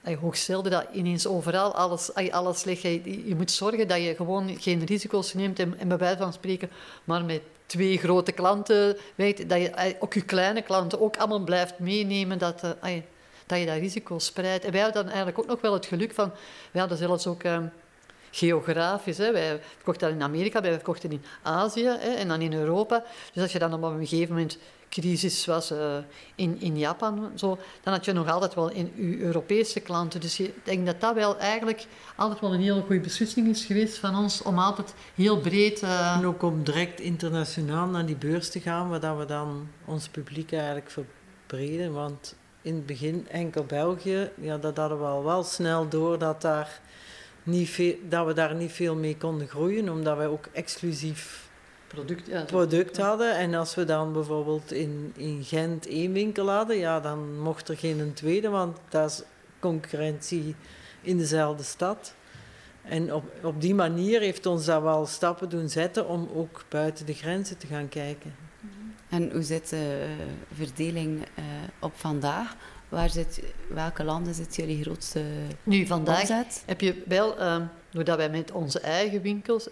hoogst 0.04 0.44
zelden 0.44 0.72
dat 0.72 0.86
ineens 0.94 1.28
overal 1.28 1.76
alles, 1.76 2.14
alles 2.14 2.64
legt. 2.64 2.82
Je, 2.82 3.34
moet 3.38 3.52
zorgen 3.52 3.88
dat 3.88 3.98
je 3.98 4.16
gewoon 4.16 4.58
geen 4.60 4.86
risico's 4.86 5.34
neemt 5.34 5.60
en, 5.60 5.80
en 5.80 5.88
bij 5.88 5.98
wijze 5.98 6.18
van 6.18 6.34
spreken 6.34 6.70
maar 7.04 7.26
met 7.26 7.42
twee 7.66 7.98
grote 7.98 8.32
klanten 8.32 8.98
weet, 9.16 9.50
dat 9.50 9.62
je 9.62 9.96
ook 10.00 10.14
je 10.14 10.22
kleine 10.22 10.62
klanten 10.62 11.02
ook 11.02 11.18
allemaal 11.18 11.40
blijft 11.40 11.80
meenemen, 11.80 12.38
dat, 12.38 12.64
eh, 12.64 13.02
dat 13.46 13.60
je 13.60 13.66
dat 13.66 13.78
risico 13.78 14.20
spreidt. 14.20 14.66
En 14.66 14.72
wij 14.72 14.82
hadden 14.82 15.04
dan 15.04 15.12
eigenlijk 15.12 15.40
ook 15.40 15.48
nog 15.48 15.62
wel 15.62 15.74
het 15.74 15.86
geluk 15.86 16.14
van, 16.14 16.32
wij 16.72 16.82
hadden 16.82 16.98
zelfs 16.98 17.28
ook 17.28 17.44
eh, 17.44 17.58
geografisch, 18.32 19.18
hè, 19.18 19.32
wij 19.32 19.60
verkochten 19.76 20.08
dat 20.08 20.18
in 20.18 20.24
Amerika, 20.24 20.62
wij 20.62 20.72
verkochten 20.74 21.12
in 21.12 21.24
Azië 21.42 21.86
hè, 21.86 22.14
en 22.14 22.28
dan 22.28 22.42
in 22.42 22.54
Europa. 22.54 23.04
Dus 23.34 23.44
als 23.44 23.52
je 23.52 23.60
dan 23.60 23.74
op 23.74 23.84
een 23.84 24.08
gegeven 24.08 24.34
moment 24.34 24.58
crisis 24.94 25.46
was 25.46 25.72
eh, 25.72 25.98
in, 26.36 26.62
in 26.62 26.78
Japan, 26.78 27.32
zo, 27.36 27.58
dan 27.84 27.94
had 27.94 28.06
je 28.06 28.14
nog 28.14 28.30
altijd 28.30 28.54
wel 28.54 28.70
in 28.72 28.92
je 28.96 29.20
Europese 29.20 29.80
klanten. 29.80 30.22
Dus 30.22 30.40
ik 30.40 30.54
denk 30.64 30.86
dat 30.86 31.02
dat 31.02 31.16
wel 31.16 31.38
eigenlijk 31.38 31.86
altijd 32.16 32.40
wel 32.40 32.54
een 32.54 32.62
hele 32.62 32.82
goede 32.82 33.00
beslissing 33.02 33.48
is 33.48 33.66
geweest 33.66 33.98
van 33.98 34.16
ons 34.16 34.42
om 34.42 34.60
altijd 34.60 34.94
heel 35.16 35.40
breed... 35.40 35.82
eh, 35.82 36.16
En 36.18 36.26
ook 36.26 36.44
om 36.44 36.64
direct 36.64 37.00
internationaal 37.00 37.88
naar 37.88 38.06
die 38.06 38.16
beurs 38.16 38.50
te 38.50 38.60
gaan, 38.60 38.90
waar 38.90 39.18
we 39.18 39.26
dan 39.26 39.68
ons 39.86 40.08
publiek 40.08 40.52
eigenlijk 40.52 40.90
verbreden. 40.92 41.94
Want 41.94 42.36
in 42.62 42.76
het 42.76 42.86
begin 42.86 43.28
enkel 43.30 43.64
België, 43.64 44.30
ja, 44.36 44.58
dat 44.58 44.78
hadden 44.78 45.00
we 45.00 45.06
al 45.06 45.24
wel 45.24 45.44
snel 45.44 45.90
door 45.90 46.18
dat, 46.18 46.42
daar 46.42 46.80
niet 47.44 47.70
veel, 47.70 47.96
dat 48.10 48.26
we 48.26 48.34
daar 48.34 48.56
niet 48.56 48.72
veel 48.72 48.96
mee 48.96 49.18
konden 49.18 49.48
groeien, 49.48 49.90
omdat 49.90 50.18
wij 50.18 50.28
ook 50.28 50.46
exclusief 50.52 51.52
product, 51.94 52.28
ja, 52.28 52.44
product 52.44 52.98
hadden. 52.98 53.38
En 53.38 53.54
als 53.54 53.76
we 53.76 53.86
dan 53.86 54.14
bijvoorbeeld 54.14 54.72
in, 54.72 55.14
in 55.16 55.44
Gent 55.44 55.88
één 55.88 56.14
winkel 56.14 56.50
hadden, 56.50 56.78
ja, 56.78 57.00
dan 57.00 57.40
mocht 57.40 57.70
er 57.70 57.78
geen 57.78 58.00
een 58.00 58.14
tweede, 58.14 58.50
want 58.50 58.78
dat 58.90 59.10
is 59.10 59.22
concurrentie 59.60 60.56
in 61.02 61.18
dezelfde 61.18 61.64
stad. 61.64 62.14
En 62.82 63.14
op, 63.14 63.24
op 63.44 63.62
die 63.62 63.76
manier 63.76 64.20
heeft 64.20 64.46
ons 64.46 64.66
dat 64.66 64.82
wel 64.82 65.06
stappen 65.06 65.50
doen 65.50 65.70
zetten 65.70 66.08
om 66.08 66.30
ook 66.34 66.66
buiten 66.70 67.06
de 67.06 67.14
grenzen 67.14 67.58
te 67.58 67.68
gaan 67.68 67.90
kijken. 67.90 68.36
En 69.10 69.32
hoe 69.32 69.44
zit 69.44 69.70
de 69.70 70.06
eh, 70.20 70.26
verdeling 70.56 71.26
eh, 71.36 71.44
op 71.80 71.92
vandaag? 71.96 72.56
Waar 72.90 73.10
zit, 73.10 73.44
welke 73.68 74.04
landen 74.04 74.34
zit 74.34 74.56
jullie 74.56 74.84
grootste 74.84 75.24
Nu, 75.64 75.86
vandaag 75.86 76.20
omzet? 76.20 76.64
heb 76.66 76.82
je 76.82 77.04
wel, 77.06 77.38
ehm, 77.38 77.66
doordat 77.90 78.18
wij 78.18 78.30
met 78.30 78.52
onze 78.52 78.80
eigen 78.80 79.22
winkels, 79.22 79.70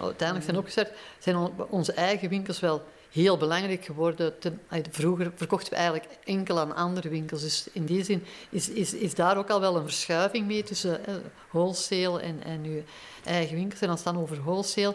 uiteindelijk 0.00 0.44
zijn 0.46 0.58
opgezet, 0.58 0.92
zijn 1.18 1.36
on- 1.36 1.52
onze 1.68 1.92
eigen 1.92 2.28
winkels 2.28 2.60
wel 2.60 2.82
heel 3.12 3.36
belangrijk 3.36 3.84
geworden. 3.84 4.38
Ten- 4.38 4.60
vroeger 4.90 5.32
verkochten 5.34 5.70
we 5.72 5.76
eigenlijk 5.78 6.08
enkel 6.24 6.58
aan 6.60 6.74
andere 6.74 7.08
winkels. 7.08 7.40
Dus 7.42 7.68
in 7.72 7.84
die 7.84 8.04
zin 8.04 8.24
is, 8.50 8.68
is, 8.68 8.94
is 8.94 9.14
daar 9.14 9.36
ook 9.36 9.50
al 9.50 9.60
wel 9.60 9.76
een 9.76 9.82
verschuiving 9.84 10.46
mee 10.46 10.62
tussen 10.62 11.06
eh, 11.06 11.14
wholesale 11.50 12.20
en, 12.20 12.42
en 12.44 12.64
uw 12.64 12.82
eigen 13.24 13.56
winkels. 13.56 13.80
En 13.80 13.88
als 13.88 14.04
het 14.04 14.14
dan 14.14 14.22
over 14.22 14.42
wholesale, 14.42 14.94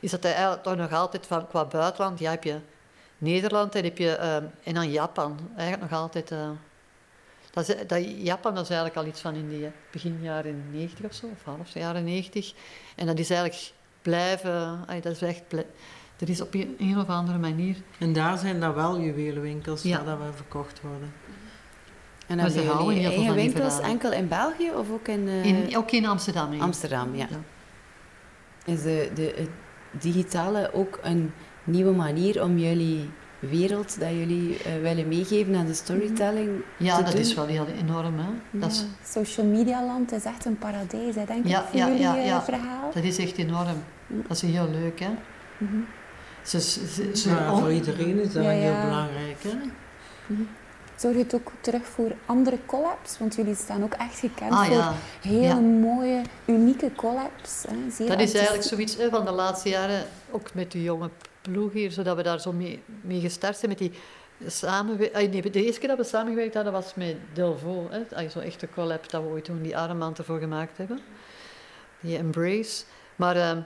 is 0.00 0.10
dat 0.10 0.24
eigenlijk 0.24 0.62
toch 0.62 0.76
nog 0.76 0.92
altijd 0.92 1.26
van, 1.26 1.46
qua 1.48 1.64
buitenland, 1.64 2.18
ja, 2.18 2.30
heb 2.30 2.44
je 2.44 2.58
Nederland 3.18 3.74
en, 3.74 3.84
heb 3.84 3.98
je, 3.98 4.14
ehm, 4.14 4.44
en 4.64 4.74
dan 4.74 4.90
Japan. 4.90 5.38
Eigenlijk 5.56 5.90
nog 5.90 6.00
altijd... 6.00 6.30
eh, 6.30 6.50
dat, 7.52 7.76
dat 7.86 8.04
Japan 8.22 8.54
dat 8.54 8.62
is 8.62 8.70
eigenlijk 8.70 9.00
al 9.00 9.06
iets 9.06 9.20
van 9.20 9.34
in 9.34 9.48
die 9.48 9.70
begin 9.92 10.18
jaren 10.22 10.64
90 10.70 11.04
of 11.04 11.12
zo, 11.14 11.26
of 11.26 11.44
half 11.44 11.74
jaren 11.74 12.04
90. 12.04 12.52
En 12.96 13.06
dat 13.06 13.18
is 13.18 13.30
eigenlijk 13.30 13.72
blijven, 14.02 14.84
ay, 14.86 15.00
dat 15.00 15.12
is 15.12 15.22
echt, 15.22 15.42
er 16.18 16.28
is 16.28 16.40
op 16.40 16.54
een, 16.54 16.76
een 16.78 16.98
of 16.98 17.08
andere 17.08 17.38
manier. 17.38 17.76
En 17.98 18.12
daar 18.12 18.38
zijn 18.38 18.60
dan 18.60 18.74
wel 18.74 19.00
juwelenwinkels 19.00 19.82
Ja. 19.82 19.96
waar 20.04 20.16
dat 20.18 20.26
we 20.26 20.32
verkocht 20.36 20.80
worden. 20.80 21.12
En 22.26 22.36
Maar 22.36 22.50
ze 22.50 22.62
houden 22.64 22.94
heel 22.96 23.10
veel 23.10 23.24
van 23.24 23.34
die 23.34 23.44
winkels 23.44 23.80
enkel 23.80 24.12
in 24.12 24.28
België 24.28 24.70
of 24.70 24.90
ook 24.90 25.08
in, 25.08 25.28
eh, 25.28 25.44
In, 25.44 25.76
ook 25.76 25.90
in 25.90 26.06
Amsterdam. 26.06 26.60
Amsterdam? 26.60 27.14
Ja. 27.14 27.26
Ja. 27.30 27.38
Is 28.72 28.82
de, 28.82 29.10
de, 29.14 29.34
het 29.36 29.48
digitale 30.02 30.70
ook 30.72 30.98
een 31.02 31.32
nieuwe 31.64 31.92
manier 31.92 32.42
om 32.42 32.58
jullie 32.58 33.10
wereld 33.40 34.00
dat 34.00 34.08
jullie 34.10 34.62
eh, 34.62 34.72
willen 34.82 35.08
meegeven 35.08 35.54
en 35.54 35.66
de 35.66 35.74
storytelling 35.74 36.50
Ja, 36.76 36.96
te 36.96 37.02
dat 37.02 37.12
doen? 37.12 37.20
is 37.20 37.34
wel 37.34 37.46
heel 37.46 37.66
enorm. 37.66 38.18
Hè? 38.18 38.58
Dat, 38.58 38.70
is, 38.70 38.78
Ja, 38.78 38.84
social 39.10 39.46
media 39.46 39.84
land 39.84 40.12
is 40.12 40.24
echt 40.24 40.44
een 40.44 40.58
paradijs, 40.58 41.14
hè, 41.14 41.24
denk 41.24 41.46
Ja, 41.46 41.60
ik, 41.60 41.66
voor 41.68 41.78
ja, 41.78 41.86
jullie 41.86 42.00
ja, 42.02 42.16
eh, 42.16 42.26
ja. 42.26 42.42
verhaal. 42.42 42.90
dat 42.94 43.02
is 43.04 43.18
echt 43.18 43.36
enorm. 43.38 43.82
Dat 44.06 44.30
is 44.30 44.42
heel 44.42 44.68
leuk. 44.70 45.00
Hè? 45.00 45.08
Mhm. 45.58 45.76
Ze, 46.42 46.60
ze, 46.60 46.86
ze, 46.88 47.10
ze- 47.16 47.28
Ja, 47.30 47.52
on- 47.52 47.60
voor 47.60 47.72
iedereen 47.72 48.18
is 48.20 48.32
dat 48.32 48.44
Ja, 48.44 48.50
heel 48.50 48.72
ja. 48.72 48.84
belangrijk. 48.84 49.42
Hè? 49.42 49.50
Zorg 50.96 51.14
je 51.16 51.22
het 51.22 51.34
ook 51.34 51.52
terug 51.60 51.86
voor 51.86 52.12
andere 52.26 52.58
collabs? 52.66 53.18
Want 53.18 53.34
jullie 53.34 53.54
staan 53.54 53.82
ook 53.82 53.92
echt 53.94 54.18
gekend 54.18 54.50
ah 54.52 54.64
voor 54.66 54.76
ja, 54.76 54.92
hele 55.20 55.42
ja. 55.46 55.54
mooie, 55.60 56.22
unieke 56.46 56.90
collabs. 56.96 57.64
Hè. 57.68 57.90
Zeer 57.90 58.08
Dat 58.08 58.20
is 58.20 58.34
eigenlijk 58.34 58.64
zoiets 58.64 58.96
hè, 58.96 59.08
van 59.10 59.24
de 59.24 59.30
laatste 59.30 59.68
jaren, 59.68 60.02
ook 60.30 60.54
met 60.54 60.72
de 60.72 60.82
jonge 60.82 61.10
ploeg 61.50 61.72
hier, 61.72 61.90
zodat 61.90 62.16
we 62.16 62.22
daar 62.22 62.40
zo 62.40 62.52
mee, 62.52 62.82
mee 63.00 63.20
gestart 63.20 63.56
zijn 63.56 63.70
met 63.70 63.78
die 63.78 63.92
samenwerking. 64.46 65.32
Nee, 65.32 65.50
de 65.50 65.64
eerste 65.64 65.80
keer 65.80 65.88
dat 65.88 65.98
we 65.98 66.04
samengewerkt 66.04 66.54
hadden 66.54 66.72
was 66.72 66.94
met 66.94 67.16
Delvaux. 67.32 67.94
Hè, 67.94 68.28
zo'n 68.28 68.42
echte 68.42 68.68
collab 68.74 69.10
dat 69.10 69.22
we 69.22 69.28
ooit 69.28 69.44
toen 69.44 69.62
die 69.62 69.76
armband 69.76 70.18
ervoor 70.18 70.38
gemaakt 70.38 70.76
hebben. 70.76 71.00
Die 72.00 72.16
Embrace. 72.16 72.84
Maar 73.16 73.36
ehm, 73.36 73.60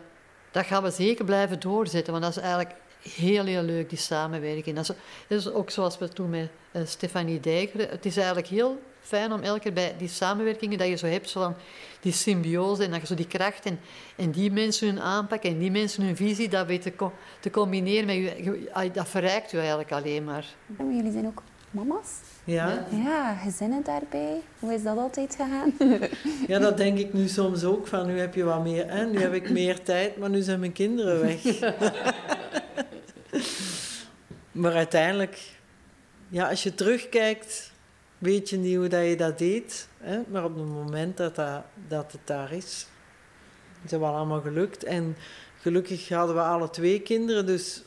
dat 0.50 0.66
gaan 0.66 0.82
we 0.82 0.90
zeker 0.90 1.24
blijven 1.24 1.60
doorzetten, 1.60 2.12
want 2.12 2.24
dat 2.24 2.36
is 2.36 2.42
eigenlijk 2.42 2.74
heel, 3.02 3.44
heel 3.44 3.62
leuk, 3.62 3.88
die 3.88 3.98
samenwerking. 3.98 4.76
Dat 4.76 4.96
is, 5.28 5.50
ook 5.50 5.70
zoals 5.70 5.98
we 5.98 6.08
toen 6.08 6.30
met 6.30 6.48
eh, 6.72 6.82
Stefanie 6.84 7.40
Dijker. 7.40 7.90
Het 7.90 8.06
is 8.06 8.16
eigenlijk 8.16 8.46
heel 8.46 8.82
fijn 9.04 9.32
om 9.32 9.40
elke 9.42 9.60
keer 9.60 9.72
bij 9.72 9.94
die 9.98 10.08
samenwerkingen 10.08 10.78
dat 10.78 10.88
je 10.88 10.96
zo 10.96 11.06
hebt, 11.06 11.28
zo 11.28 11.40
van 11.40 11.54
die 12.00 12.12
symbiose 12.12 12.84
en 12.84 12.90
dat 12.90 13.00
je 13.00 13.06
zo 13.06 13.14
die 13.14 13.26
kracht 13.26 13.64
en, 13.66 13.80
en 14.16 14.30
die 14.30 14.50
mensen 14.52 14.88
hun 14.88 15.00
aanpak 15.00 15.42
en 15.42 15.58
die 15.58 15.70
mensen 15.70 16.02
hun 16.04 16.16
visie, 16.16 16.48
dat 16.48 16.66
weet 16.66 16.82
te, 16.82 16.96
co- 16.96 17.12
te 17.40 17.50
combineren 17.50 18.06
met 18.06 18.16
je, 18.16 18.90
dat 18.92 19.08
verrijkt 19.08 19.50
je 19.50 19.58
eigenlijk 19.58 19.92
alleen 19.92 20.24
maar. 20.24 20.44
Jullie 20.78 21.12
zijn 21.12 21.26
ook 21.26 21.42
mama's. 21.70 22.08
Ja? 22.44 22.68
Ja. 22.68 22.86
Ja, 23.04 23.34
gezinnen 23.34 23.82
daarbij. 23.84 24.40
Hoe 24.58 24.74
is 24.74 24.82
dat 24.82 24.98
altijd 24.98 25.36
gegaan? 25.38 25.72
ja, 26.52 26.58
dat 26.58 26.76
denk 26.76 26.98
ik 26.98 27.12
nu 27.12 27.28
soms 27.28 27.64
ook. 27.64 27.86
Van 27.86 28.06
nu 28.06 28.18
heb 28.18 28.34
je 28.34 28.44
wat 28.44 28.62
meer, 28.62 28.90
hè? 28.90 29.04
nu 29.06 29.20
heb 29.20 29.32
ik 29.32 29.50
meer 29.50 29.82
tijd, 29.82 30.16
maar 30.18 30.30
nu 30.30 30.40
zijn 30.42 30.60
mijn 30.60 30.72
kinderen 30.72 31.20
weg. 31.20 31.42
maar 34.52 34.74
uiteindelijk, 34.74 35.40
ja, 36.28 36.48
als 36.48 36.62
je 36.62 36.74
terugkijkt, 36.74 37.72
weet 38.18 38.50
je 38.50 38.56
niet 38.56 38.76
hoe 38.76 38.88
dat 38.88 39.04
je 39.04 39.16
dat 39.16 39.38
deed. 39.38 39.88
Hè? 39.98 40.20
Maar 40.28 40.44
op 40.44 40.56
het 40.56 40.66
moment 40.66 41.16
dat, 41.16 41.34
dat, 41.34 41.62
dat 41.88 42.12
het 42.12 42.20
daar 42.24 42.52
is, 42.52 42.86
is 43.84 43.90
het 43.90 44.00
wel 44.00 44.14
allemaal 44.14 44.40
gelukt. 44.40 44.84
En 44.84 45.16
gelukkig 45.60 46.08
hadden 46.08 46.34
we 46.34 46.42
alle 46.42 46.70
twee 46.70 47.00
kinderen, 47.00 47.46
dus 47.46 47.82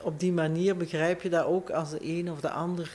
op 0.00 0.20
die 0.20 0.32
manier 0.32 0.76
begrijp 0.76 1.22
je 1.22 1.28
dat 1.28 1.44
ook 1.44 1.70
als 1.70 1.90
de 1.90 1.98
een 2.00 2.30
of 2.30 2.40
de 2.40 2.50
ander 2.50 2.90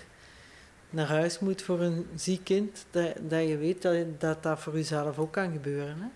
naar 0.90 1.08
huis 1.08 1.40
moet 1.40 1.62
voor 1.62 1.82
een 1.82 2.08
ziek 2.16 2.44
kind, 2.44 2.86
dat, 2.92 3.14
dat 3.22 3.48
je 3.48 3.58
weet 3.58 3.82
dat, 4.20 4.44
dat 4.44 4.60
voor 4.60 4.74
jezelf 4.74 5.20
ook 5.20 5.32
kan 5.32 5.52
gebeuren. 5.52 5.98
Hè? 6.02 6.08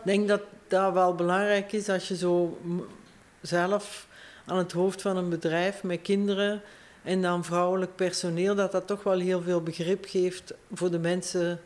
Ik 0.00 0.06
denk 0.06 0.28
dat 0.28 0.42
dat 0.68 0.92
wel 0.92 1.14
belangrijk 1.14 1.72
is 1.72 1.88
als 1.88 2.08
je 2.08 2.16
zo 2.16 2.58
zelf 3.40 4.08
aan 4.46 4.58
het 4.58 4.72
hoofd 4.72 5.02
van 5.02 5.16
een 5.16 5.28
bedrijf 5.28 5.82
met 5.82 6.02
kinderen 6.02 6.62
en 7.02 7.22
dan 7.22 7.44
vrouwelijk 7.44 7.96
personeel, 7.96 8.54
dat 8.54 8.72
dat 8.72 8.86
toch 8.86 9.02
wel 9.02 9.18
heel 9.18 9.42
veel 9.42 9.62
begrip 9.62 10.04
geeft 10.08 10.54
voor 10.72 10.90
de 10.90 10.98
mensen 10.98 11.60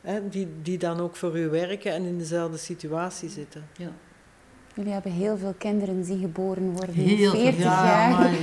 hè, 0.00 0.28
die, 0.28 0.48
die 0.62 0.78
dan 0.78 1.00
ook 1.00 1.16
voor 1.16 1.38
u 1.38 1.48
werken 1.48 1.92
en 1.92 2.04
in 2.04 2.18
dezelfde 2.18 2.58
situatie 2.58 3.28
zitten. 3.28 3.68
Ja. 3.76 3.90
Jullie 4.74 4.92
hebben 4.92 5.12
heel 5.12 5.38
veel 5.38 5.54
kinderen 5.58 6.02
die 6.02 6.18
geboren 6.18 6.72
worden. 6.72 6.94
Heel 6.94 7.16
veel, 7.16 7.40
40 7.40 7.62
ja, 7.62 7.84
jaar. 7.84 8.30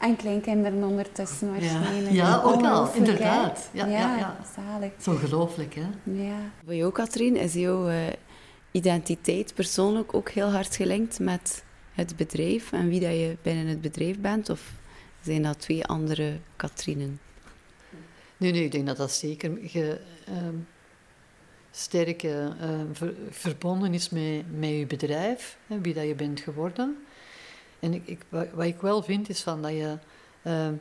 En 0.00 0.16
kleinkinderen 0.16 0.84
ondertussen 0.84 1.50
waarschijnlijk. 1.50 2.14
Ja, 2.14 2.42
ook 2.42 2.62
al, 2.62 2.94
inderdaad. 2.94 3.70
Ja, 3.72 3.86
ja, 3.86 4.16
ja. 4.16 4.36
zalig. 4.54 4.92
Zo 5.00 5.14
gelooflijk, 5.14 5.74
hè? 5.74 5.86
Ja. 6.02 6.38
Voor 6.64 6.74
jou, 6.74 6.92
Katrien, 6.92 7.36
is 7.36 7.52
jouw 7.52 7.88
eh, 7.88 7.96
identiteit 8.70 9.54
persoonlijk 9.54 10.14
ook 10.14 10.30
heel 10.30 10.50
hard 10.50 10.76
gelinkt 10.76 11.18
met 11.18 11.64
het 11.92 12.16
bedrijf 12.16 12.72
en 12.72 12.88
wie 12.88 13.00
dat 13.00 13.10
je 13.10 13.36
binnen 13.42 13.66
het 13.66 13.80
bedrijf 13.80 14.18
bent? 14.18 14.50
Of 14.50 14.72
zijn 15.22 15.42
dat 15.42 15.60
twee 15.60 15.84
andere 15.84 16.38
Katrinen? 16.56 17.20
Nee, 18.36 18.52
nee, 18.52 18.64
ik 18.64 18.72
denk 18.72 18.86
dat 18.86 18.96
dat 18.96 19.12
zeker 19.12 19.58
ge, 19.62 20.00
ehm, 20.26 20.54
sterk 21.70 22.22
eh, 22.22 22.48
ver- 22.92 23.14
verbonden 23.30 23.94
is 23.94 24.08
met, 24.08 24.58
met 24.58 24.70
je 24.70 24.86
bedrijf, 24.86 25.58
hè, 25.66 25.80
wie 25.80 25.94
dat 25.94 26.06
je 26.06 26.14
bent 26.14 26.40
geworden. 26.40 27.04
En 27.80 27.94
ik, 27.94 28.06
ik, 28.06 28.24
wat, 28.28 28.64
ik 28.64 28.80
wel 28.80 29.02
vind 29.02 29.28
is 29.28 29.42
van 29.42 29.62
dat 29.62 29.70
je, 29.70 29.98
ehm, 30.42 30.74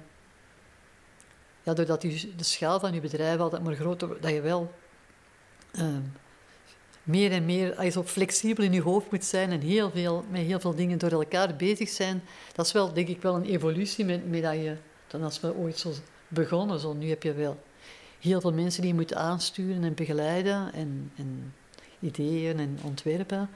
ja, 1.64 1.74
doordat 1.74 2.02
je 2.02 2.36
de 2.36 2.44
schaal 2.44 2.80
van 2.80 2.94
je 2.94 3.02
bedrijf 3.02 3.40
altijd 3.40 3.64
maar 3.64 3.76
groter 3.76 4.08
wordt, 4.08 4.24
dat 4.24 4.32
je 4.32 4.42
wel 4.42 4.74
ehm, 5.72 6.02
meer 7.10 7.32
en 7.32 7.46
meer 7.46 7.76
als 7.76 7.94
zo 7.94 8.04
flexibel 8.04 8.64
in 8.64 8.74
je 8.74 8.82
hoofd 8.82 9.12
moet 9.12 9.26
zijn 9.26 9.52
en 9.52 9.62
heel 9.62 9.92
veel, 9.92 10.26
met 10.30 10.42
heel 10.42 10.60
veel 10.60 10.76
dingen 10.76 10.98
door 10.98 11.12
elkaar 11.12 11.56
bezig 11.56 11.90
zijn. 11.90 12.24
Dat 12.54 12.66
is 12.66 12.72
wel, 12.72 12.94
denk 12.94 13.08
ik, 13.08 13.22
wel 13.22 13.36
een 13.36 13.46
evolutie 13.46 14.06
met, 14.06 14.30
met 14.30 14.42
dat 14.42 14.54
je, 14.54 14.76
dan 15.08 15.24
als 15.24 15.40
we 15.40 15.56
ooit 15.56 15.78
zo 15.78 15.94
begonnen, 16.28 16.80
zo, 16.80 16.94
nu 16.94 17.10
heb 17.10 17.24
je 17.24 17.34
wel 17.34 17.58
heel 18.20 18.42
veel 18.42 18.54
mensen 18.54 18.82
die 18.82 18.92
je 18.92 18.98
moet 18.98 19.14
aansturen 19.14 19.84
en 19.84 19.94
begeleiden 19.94 20.74
en, 20.74 21.12
en 21.16 21.54
ideeën 22.00 22.60
en 22.60 22.80
ontwerpen. 22.84 23.50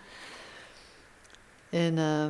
En 1.70 1.98
eh, 1.98 2.28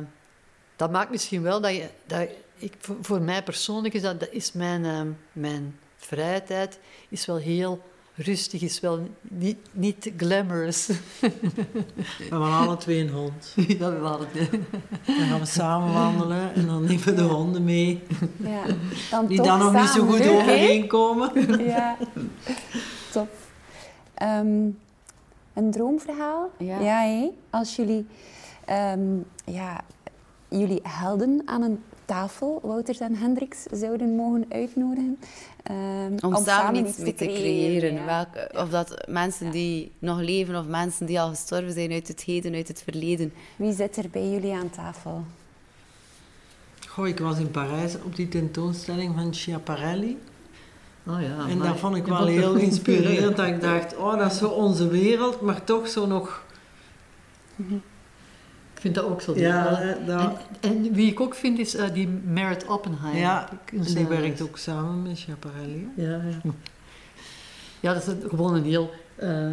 dat 0.76 0.90
maakt 0.90 1.10
misschien 1.10 1.42
wel 1.42 1.60
dat 1.60 1.74
je, 1.74 1.88
dat 2.06 2.28
ik, 2.56 2.74
voor, 2.78 2.96
voor 3.00 3.20
mij 3.20 3.42
persoonlijk 3.42 3.94
is 3.94 4.02
dat, 4.02 4.20
dat 4.20 4.32
is 4.32 4.52
mijn, 4.52 4.84
eh, 4.84 5.02
mijn 5.32 5.78
vrije 5.96 6.42
tijd 6.42 6.78
is 7.08 7.26
wel 7.26 7.36
heel 7.36 7.82
rustig, 8.14 8.62
is 8.62 8.80
wel 8.80 9.08
niet, 9.22 9.56
niet 9.72 10.12
glamorous. 10.16 10.86
We 11.18 12.30
hebben 12.30 12.52
alle 12.52 12.76
twee 12.76 13.00
een 13.00 13.10
hond. 13.10 13.54
dat 13.78 13.92
we 13.92 13.98
hadden 14.02 14.28
het. 14.32 14.50
Dan 15.06 15.26
gaan 15.26 15.40
we 15.40 15.46
samen 15.46 15.92
wandelen 15.92 16.54
en 16.54 16.66
dan 16.66 16.84
nemen 16.84 17.04
we 17.04 17.14
de 17.14 17.22
honden 17.22 17.64
mee. 17.64 18.02
Ja. 18.36 18.62
Dan 19.10 19.26
Die 19.26 19.36
toch 19.36 19.46
dan 19.46 19.58
nog 19.58 19.72
niet 19.72 19.82
zo 19.82 19.98
samen. 19.98 20.08
goed 20.08 20.18
Leuk, 20.18 20.30
overheen 20.32 20.86
komen. 20.86 21.30
Ja, 21.64 21.96
top. 23.12 23.28
Ehm, 24.14 24.68
een 25.54 25.70
droomverhaal? 25.70 26.50
Ja. 26.58 26.78
hè? 26.78 27.30
Als 27.50 27.76
jullie, 27.76 28.06
ehm, 28.64 29.00
ja, 29.44 29.80
jullie 30.48 30.80
helden 30.82 31.42
aan 31.44 31.62
een 31.62 31.82
tafel, 32.04 32.60
Wouters 32.62 32.98
en 33.00 33.14
Hendricks, 33.16 33.62
zouden 33.72 34.16
mogen 34.16 34.46
uitnodigen. 34.48 35.18
ehm, 35.62 36.12
Om, 36.26 36.44
samen 36.44 36.86
iets 36.86 36.98
mee 36.98 37.14
te 37.14 37.24
creëren. 37.26 37.92
ja. 37.94 38.04
Welke- 38.04 38.58
of 38.58 38.68
dat 38.68 39.04
mensen 39.08 39.50
die 39.50 39.92
nog 39.98 40.20
leven 40.20 40.56
of 40.58 40.66
mensen 40.66 41.06
die 41.06 41.20
al 41.20 41.28
gestorven 41.28 41.72
zijn 41.72 41.92
uit 41.92 42.08
het 42.08 42.20
heden, 42.22 42.54
uit 42.54 42.68
het 42.68 42.82
verleden. 42.82 43.32
Wie 43.56 43.72
zit 43.72 43.96
er 43.96 44.08
bij 44.10 44.30
jullie 44.30 44.54
aan 44.54 44.70
tafel? 44.70 45.24
Goh, 46.88 47.06
ik 47.08 47.18
was 47.18 47.38
in 47.38 47.50
Parijs 47.50 47.94
op 48.04 48.16
die 48.16 48.28
tentoonstelling 48.28 49.14
van 49.16 49.34
Schiaparelli. 49.34 50.18
Oh 51.06 51.20
ja, 51.20 51.48
En 51.48 51.58
maar 51.58 51.66
dat 51.68 51.78
vond 51.78 51.96
ik 51.96 52.06
wel 52.06 52.26
heel 52.26 52.54
inspirerend. 52.54 53.36
Dat 53.36 53.46
ik 53.46 53.60
dacht, 53.60 53.96
oh, 53.96 54.18
dat 54.18 54.32
is 54.32 54.38
zo 54.38 54.48
onze 54.48 54.88
wereld, 54.88 55.40
maar 55.40 55.64
toch 55.64 55.88
zo 55.88 56.06
nog... 56.06 56.44
Ik 57.56 57.64
vind 58.84 58.94
dat 58.94 59.04
ook 59.04 59.20
zo. 59.20 59.38
Ja, 59.38 59.94
dat- 60.06 60.20
en, 60.60 60.70
en 60.70 60.92
wie 60.92 61.10
ik 61.10 61.20
ook 61.20 61.34
vind 61.34 61.58
is 61.58 61.74
eh, 61.74 61.92
die 61.92 62.08
Merit 62.08 62.66
Oppenheimer. 62.66 63.20
Ja, 63.20 63.46
Die 63.50 63.58
kunstenares. 63.64 64.18
werkt 64.18 64.40
ook 64.40 64.58
samen 64.58 65.02
met 65.02 65.18
Schiaparelli. 65.18 65.88
Ja, 65.96 66.10
ja. 66.10 66.50
ja, 67.80 67.92
dat 67.94 68.02
is 68.02 68.08
een- 68.08 68.28
gewoon 68.28 68.54
een 68.54 68.64
heel... 68.64 68.90
eh, 69.16 69.50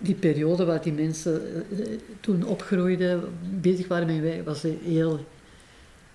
die 0.00 0.14
periode 0.14 0.64
waar 0.64 0.82
die 0.82 0.92
mensen 0.92 1.42
eh, 1.70 1.80
eh, 1.92 1.98
toen 2.20 2.42
opgroeiden, 2.44 3.22
bezig 3.60 3.88
waren 3.88 4.06
met 4.06 4.20
wij, 4.20 4.42
was 4.44 4.62
heel, 4.84 5.26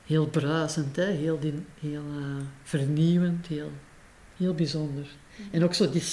heel 0.05 0.25
bruisend, 0.27 0.95
hè? 0.95 1.03
heel, 1.05 1.39
die- 1.39 1.65
heel 1.81 2.03
eh, 2.17 2.43
vernieuwend, 2.63 3.47
heel, 3.47 3.71
heel 4.37 4.53
bijzonder. 4.53 5.07
En 5.51 5.63
ook 5.63 5.73
zo 5.73 5.89
die, 5.89 6.03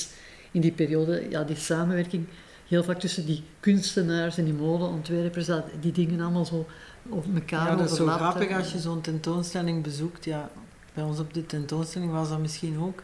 in 0.50 0.60
die 0.60 0.72
periode, 0.72 1.26
ja, 1.30 1.44
die 1.44 1.56
samenwerking, 1.56 2.26
heel 2.68 2.84
vaak 2.84 3.00
tussen 3.00 3.26
die 3.26 3.42
kunstenaars 3.60 4.38
en 4.38 4.44
die 4.44 4.54
modeontwerpers, 4.54 5.46
dat 5.46 5.64
die 5.80 5.92
dingen 5.92 6.20
allemaal 6.20 6.44
zo 6.44 6.66
op 7.08 7.24
elkaar 7.34 7.70
Ja, 7.70 7.76
dat 7.76 7.90
is 7.90 7.96
zo 7.96 8.06
grappig 8.06 8.56
als 8.56 8.72
je 8.72 8.78
zo'n 8.78 9.00
tentoonstelling 9.00 9.82
bezoekt. 9.82 10.24
Ja, 10.24 10.50
bij 10.94 11.04
ons 11.04 11.18
op 11.18 11.34
de 11.34 11.46
tentoonstelling 11.46 12.12
was 12.12 12.28
dat 12.28 12.38
misschien 12.38 12.78
ook. 12.78 13.02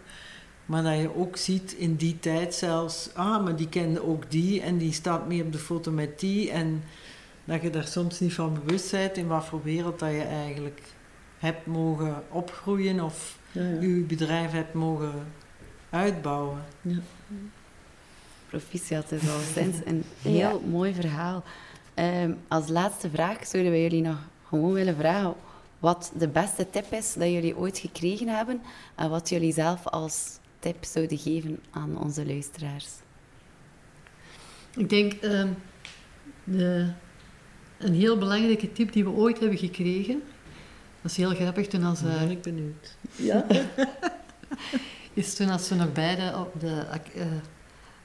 Maar 0.67 0.83
dat 0.83 0.99
je 0.99 1.17
ook 1.17 1.37
ziet 1.37 1.73
in 1.73 1.97
die 1.97 2.19
tijd 2.19 2.55
zelfs... 2.55 3.11
Ah, 3.15 3.45
maar 3.45 3.57
die 3.57 3.69
kende 3.69 4.03
ook 4.07 4.31
die 4.31 4.61
en 4.61 4.79
die 4.79 4.93
staat 4.93 5.29
mee 5.29 5.43
op 5.43 5.53
de 5.53 5.59
foto 5.59 5.91
met 5.91 6.21
die. 6.21 6.51
En 6.51 6.83
dat 7.45 7.63
je 7.63 7.71
daar 7.71 7.87
soms 7.87 8.21
niet 8.21 8.35
van 8.35 8.59
bewust 8.65 8.91
bent 8.91 9.17
in 9.17 9.27
wat 9.27 9.45
voor 9.45 9.63
wereld 9.63 9.99
dat 9.99 10.11
je 10.11 10.23
eigenlijk 10.23 10.83
hebt 11.39 11.67
mogen 11.67 12.23
opgroeien 12.29 13.01
of 13.01 13.39
Ja, 13.53 13.63
ja. 13.63 13.81
je 13.81 13.89
bedrijf 13.89 14.51
hebt 14.51 14.75
mogen 14.75 15.13
uitbouwen. 15.91 16.59
Proficiat 18.53 19.13
is 19.13 19.29
al 19.29 19.41
sinds 19.55 19.79
een 19.85 20.05
heel 20.23 20.61
Ja. 20.63 20.69
mooi 20.69 20.95
verhaal. 20.95 21.45
Ehm, 21.95 22.33
als 22.49 22.69
laatste 22.69 23.11
vraag 23.11 23.47
zouden 23.47 23.73
wij 23.73 23.83
jullie 23.83 24.03
nog 24.03 24.19
gewoon 24.49 24.73
willen 24.73 24.97
vragen 24.97 25.35
wat 25.79 26.13
de 26.19 26.29
beste 26.29 26.71
tip 26.71 26.93
is 26.93 27.15
dat 27.15 27.29
jullie 27.29 27.57
ooit 27.57 27.79
gekregen 27.79 28.29
hebben 28.29 28.63
en 28.95 29.11
wat 29.11 29.29
jullie 29.29 29.53
zelf 29.53 29.87
als 29.87 30.39
tip 30.59 30.85
zouden 30.85 31.19
geven 31.19 31.61
aan 31.71 31.99
onze 31.99 32.27
luisteraars. 32.27 32.89
Ik 34.77 34.89
denk 34.89 35.13
ehm, 35.13 35.49
de, 36.45 36.89
een 37.79 37.95
heel 37.95 38.19
belangrijke 38.19 38.73
tip 38.73 38.93
die 38.93 39.05
we 39.05 39.11
ooit 39.11 39.39
hebben 39.41 39.59
gekregen. 39.59 40.23
Dat 41.03 41.11
is 41.11 41.17
heel 41.17 41.35
grappig 41.35 41.67
toen 41.67 41.85
als, 41.85 42.03
eh, 42.03 42.19
ben 42.19 42.31
ik 42.31 42.43
benieuwd. 42.43 42.97
ja, 43.31 43.47
is 45.13 45.35
toen 45.35 45.49
als 45.49 45.69
we 45.69 45.75
nog 45.75 45.93
beide 45.93 46.37
op 46.39 46.61
de, 46.61 46.87
eh, 47.15 47.27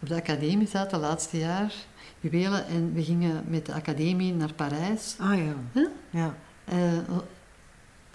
op 0.02 0.08
de 0.08 0.16
academie 0.16 0.68
zaten, 0.68 1.00
laatste 1.00 1.38
jaar, 1.38 1.74
juwelen, 2.20 2.68
en 2.68 2.94
we 2.94 3.04
gingen 3.04 3.44
met 3.48 3.66
de 3.66 3.74
academie 3.74 4.34
naar 4.34 4.54
Parijs. 4.54 5.16
Ah 5.20 5.36
ja. 5.38 5.54
Huh? 5.74 5.88
Ja. 6.10 6.34
Eh, 6.66 6.94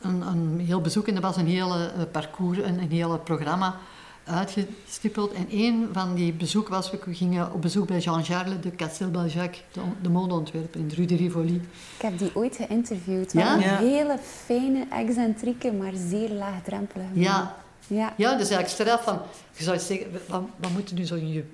een, 0.01 0.21
een 0.27 0.61
heel 0.67 0.81
bezoek 0.81 1.09
en 1.09 1.15
er 1.15 1.21
was 1.21 1.37
een 1.37 1.47
hele 1.47 1.87
eh, 1.97 2.03
parcours, 2.13 2.59
een, 2.59 2.79
een 2.79 2.91
hele 2.91 3.19
programma 3.19 3.77
uitgestippeld. 4.25 5.33
En 5.33 5.47
één 5.51 5.89
van 5.93 6.15
die 6.15 6.33
bezoeken 6.33 6.73
was, 6.73 6.91
we 6.91 6.99
gingen 7.11 7.53
op 7.53 7.63
bezoek 7.63 7.87
bij 7.87 7.99
Jean-Charles 7.99 8.61
de 8.61 8.71
Castelbaljac, 8.77 9.55
de, 9.73 9.81
de 10.03 10.09
modeontwerper 10.09 10.81
in 10.81 10.91
Rue 10.95 11.07
de 11.07 11.17
Rivoli. 11.17 11.55
Ik 11.97 12.03
heb 12.03 12.19
die 12.19 12.31
ooit 12.37 12.57
geïnterviewd. 12.57 13.33
Ja? 13.33 13.55
Een 13.55 13.61
Ja. 13.61 13.79
hele 13.79 14.19
fijne, 14.45 14.87
excentrieke, 14.91 15.73
maar 15.73 15.93
zeer 15.95 16.31
laagdrempelige 16.31 17.09
man. 17.15 17.23
Ja, 17.23 17.57
Ja. 17.87 18.13
ja, 18.17 18.31
dus 18.37 18.51
eigenlijk 18.51 18.69
straf 18.69 19.03
van, 19.05 19.19
je 19.57 19.65
zou 19.65 19.79
zeggen, 19.79 20.07
wat, 20.29 20.43
wat 20.57 20.71
moet 20.71 20.93
nu 20.93 21.05
zo'n 21.05 21.45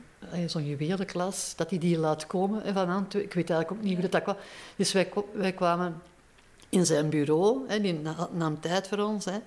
zo'n 0.46 0.66
juwelenklas, 0.66 1.52
dat 1.56 1.70
hij 1.70 1.78
die 1.78 1.98
laat 1.98 2.26
komen 2.26 2.62
van 2.74 2.88
Antwerpen. 2.88 3.22
Ik 3.24 3.32
weet 3.34 3.50
eigenlijk 3.50 3.70
ook 3.80 3.88
niet 3.88 3.98
hoe 3.98 4.08
dat, 4.08 4.22
kwam. 4.22 4.36
Dus 4.76 4.92
wij, 4.92 5.08
wij 5.32 5.52
kwamen 5.52 6.02
in 6.68 6.86
zijn 6.86 7.08
bureau, 7.08 7.58
hè, 7.68 7.80
die 7.80 7.92
na- 7.92 8.28
nam 8.32 8.60
tijd 8.60 8.88
voor 8.88 8.98
ons. 8.98 9.24
Hè, 9.24 9.38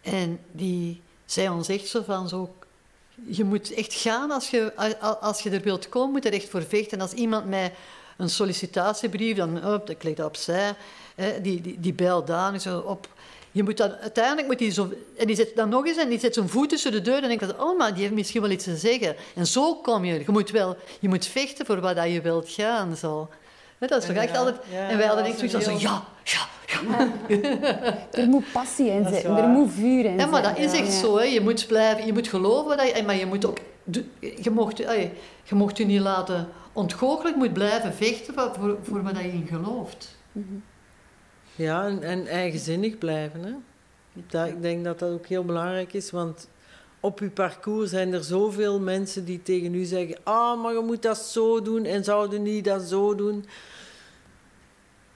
en 0.00 0.40
die 0.52 1.02
zei 1.24 1.48
ons 1.48 1.68
echt 1.68 1.86
zo 1.88 2.02
van, 2.02 2.28
zo, 2.28 2.54
je 3.26 3.44
moet 3.44 3.72
echt 3.74 3.94
gaan 3.94 4.30
als 4.30 4.50
je, 4.50 4.72
als- 5.20 5.40
je 5.42 5.50
er 5.50 5.60
wilt 5.60 5.88
komen, 5.88 6.10
moet 6.10 6.22
je 6.22 6.28
er 6.30 6.36
echt 6.36 6.48
voor 6.48 6.62
vechten. 6.62 6.98
En 6.98 7.00
als 7.04 7.12
iemand 7.12 7.46
mij 7.46 7.74
een 8.16 8.30
sollicitatiebrief, 8.30 9.36
dan 9.36 9.66
op, 9.74 9.90
ik 9.90 10.02
leg 10.02 10.14
dat 10.14 10.26
opzij, 10.26 10.74
hè, 11.14 11.40
die, 11.40 11.60
die, 11.60 11.80
die 11.80 11.92
bel 11.94 12.24
daar 12.24 12.58
zo 12.60 12.78
op. 12.78 13.08
Je 13.52 13.62
moet 13.62 13.76
dan, 13.76 13.92
uiteindelijk 14.00 14.46
moet 14.46 14.60
hij 14.60 14.70
zo... 14.70 14.92
En 15.16 15.26
die 15.26 15.36
zet 15.36 15.52
dan 15.56 15.68
nog 15.68 15.86
eens 15.86 15.96
en 15.96 16.08
die 16.08 16.18
zet 16.18 16.34
zijn 16.34 16.48
voet 16.48 16.68
tussen 16.68 16.92
de 16.92 17.00
deur 17.00 17.22
en 17.22 17.28
denkt 17.28 17.46
dat, 17.46 17.58
oh, 17.58 17.78
maar 17.78 17.92
die 17.92 18.02
heeft 18.02 18.14
misschien 18.14 18.42
wel 18.42 18.50
iets 18.50 18.64
te 18.64 18.76
zeggen. 18.76 19.16
En 19.34 19.46
zo 19.46 19.74
kom 19.74 20.04
je. 20.04 20.14
Je 20.14 20.24
moet 20.26 20.50
wel... 20.50 20.76
Je 21.00 21.08
moet 21.08 21.26
vechten 21.26 21.66
voor 21.66 21.80
wat 21.80 21.96
dat 21.96 22.12
je 22.12 22.20
wilt 22.20 22.48
gaan, 22.50 22.96
zo. 22.96 23.28
Hè, 23.78 23.86
dat 23.86 24.00
is 24.00 24.06
toch 24.06 24.16
Ja, 24.16 24.22
echt 24.22 24.36
altijd... 24.36 24.56
ja, 24.70 24.88
en 24.88 24.96
wij 24.98 25.06
hadden 25.06 25.24
echt 25.24 25.38
zoiets 25.38 25.64
van 25.64 25.78
ja, 25.78 26.04
ja, 26.24 26.46
ja. 26.66 27.08
Er 28.10 28.28
moet 28.28 28.44
passie 28.52 28.86
in 28.90 29.06
zitten, 29.08 29.30
waar. 29.30 29.42
er 29.42 29.48
moet 29.48 29.72
vuur 29.72 30.04
in 30.04 30.18
Ja, 30.18 30.26
maar 30.26 30.42
dat 30.42 30.58
is 30.58 30.72
echt 30.72 30.92
Ja. 30.92 30.98
zo. 31.00 31.16
Hè. 31.16 31.24
Je 31.24 31.40
moet 31.40 31.66
blijven, 31.66 32.06
je 32.06 32.12
moet 32.12 32.28
geloven, 32.28 32.76
dat 32.76 32.96
je, 32.96 33.02
maar 33.02 33.16
je 33.16 33.26
moet 33.26 33.46
ook... 33.46 33.58
Je 34.20 34.50
mocht, 34.50 34.76
je 34.78 35.54
mocht 35.54 35.76
je 35.76 35.84
niet 35.86 36.00
laten 36.00 36.48
ontgoochelen, 36.72 37.32
je 37.32 37.38
moet 37.38 37.52
blijven 37.52 37.94
vechten 37.94 38.34
voor, 38.34 38.50
voor, 38.58 38.78
voor 38.82 39.02
wat 39.02 39.16
je 39.18 39.32
in 39.32 39.46
gelooft. 39.50 40.16
Ja, 41.58 41.86
en, 41.86 42.02
en 42.02 42.26
eigenzinnig 42.26 42.98
blijven. 42.98 43.44
Hè? 43.44 43.52
Dat, 44.28 44.46
ik 44.48 44.62
denk 44.62 44.84
dat 44.84 44.98
dat 44.98 45.10
ook 45.12 45.26
heel 45.26 45.44
belangrijk 45.44 45.92
is, 45.92 46.10
want 46.10 46.48
op 47.00 47.20
uw 47.20 47.30
parcours 47.30 47.90
zijn 47.90 48.12
er 48.12 48.24
zoveel 48.24 48.80
mensen 48.80 49.24
die 49.24 49.42
tegen 49.42 49.74
u 49.74 49.84
zeggen: 49.84 50.16
Ah, 50.22 50.62
maar 50.62 50.72
je 50.72 50.80
moet 50.80 51.02
dat 51.02 51.18
zo 51.18 51.62
doen 51.62 51.84
en 51.84 52.04
zouden 52.04 52.42
niet 52.42 52.64
dat 52.64 52.82
zo 52.82 53.14
doen. 53.14 53.44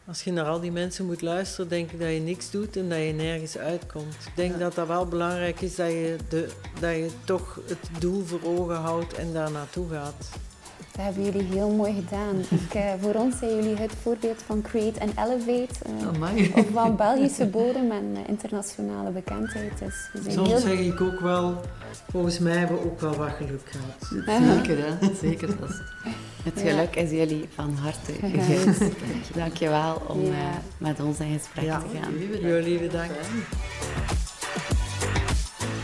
Als 0.06 0.22
je 0.24 0.32
naar 0.32 0.44
al 0.44 0.60
die 0.60 0.72
mensen 0.72 1.06
moet 1.06 1.22
luisteren, 1.22 1.68
denk 1.68 1.90
ik 1.90 2.00
dat 2.00 2.12
je 2.12 2.20
niks 2.20 2.50
doet 2.50 2.76
en 2.76 2.88
dat 2.88 2.98
je 2.98 3.12
nergens 3.12 3.58
uitkomt. 3.58 4.14
Ik 4.14 4.32
denk 4.36 4.52
Ja. 4.52 4.58
dat 4.58 4.74
dat 4.74 4.86
wel 4.86 5.06
belangrijk 5.06 5.60
is 5.60 5.74
dat 5.74 5.88
je, 5.90 6.16
de, 6.28 6.48
dat 6.80 6.94
je 6.94 7.10
toch 7.24 7.60
het 7.66 7.90
doel 8.00 8.24
voor 8.24 8.40
ogen 8.44 8.76
houdt 8.76 9.14
en 9.14 9.32
daar 9.32 9.50
naartoe 9.50 9.88
gaat. 9.88 10.28
Dat 11.02 11.14
hebben 11.14 11.32
jullie 11.32 11.52
heel 11.52 11.70
mooi 11.70 11.94
gedaan. 11.94 12.36
Ik, 12.68 12.74
uh, 12.74 12.92
voor 13.00 13.14
ons 13.14 13.38
zijn 13.38 13.54
jullie 13.54 13.76
het 13.76 13.92
voorbeeld 14.02 14.42
van 14.46 14.62
Create 14.62 15.00
and 15.00 15.12
Elevate. 15.16 15.74
Uh, 16.20 16.56
of 16.56 16.66
van 16.72 16.96
Belgische 16.96 17.46
bodem 17.46 17.90
en 17.90 18.04
uh, 18.12 18.18
internationale 18.26 19.10
bekendheid. 19.10 19.78
Dus 19.78 20.10
we 20.12 20.22
zijn 20.22 20.34
Soms 20.34 20.48
heel... 20.48 20.58
zeg 20.58 20.78
ik 20.78 21.00
ook 21.00 21.20
wel, 21.20 21.60
volgens 22.10 22.38
mij 22.38 22.56
hebben 22.56 22.76
we 22.76 22.84
ook 22.84 23.00
wel 23.00 23.14
wat 23.14 23.30
geluk 23.30 23.62
gehad. 23.64 24.26
Zeker, 24.42 24.84
hè? 24.86 25.14
Zeker. 25.20 25.58
Dat 25.60 25.68
is... 25.68 25.80
Het 26.42 26.60
geluk 26.60 26.96
is 26.96 27.10
jullie 27.10 27.48
van 27.54 27.74
harte 27.74 28.12
gegund. 28.12 28.78
Dank 29.34 29.56
je 29.56 29.68
wel 29.68 30.02
om 30.08 30.24
ja. 30.24 30.62
met 30.78 31.00
ons 31.00 31.20
in 31.20 31.38
gesprek 31.38 31.64
ja, 31.64 31.78
te 31.78 31.98
gaan. 31.98 32.40
Jullie 32.40 32.78
bedankt. 32.78 33.14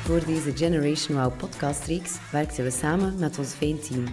Voor 0.05 0.25
deze 0.27 0.57
Generation 0.57 1.23
Wow 1.23 1.37
podcastreeks 1.37 2.17
werkten 2.33 2.65
we 2.65 2.71
samen 2.71 3.19
met 3.19 3.39
ons 3.39 3.53
fijn 3.53 3.81
team. 3.81 4.05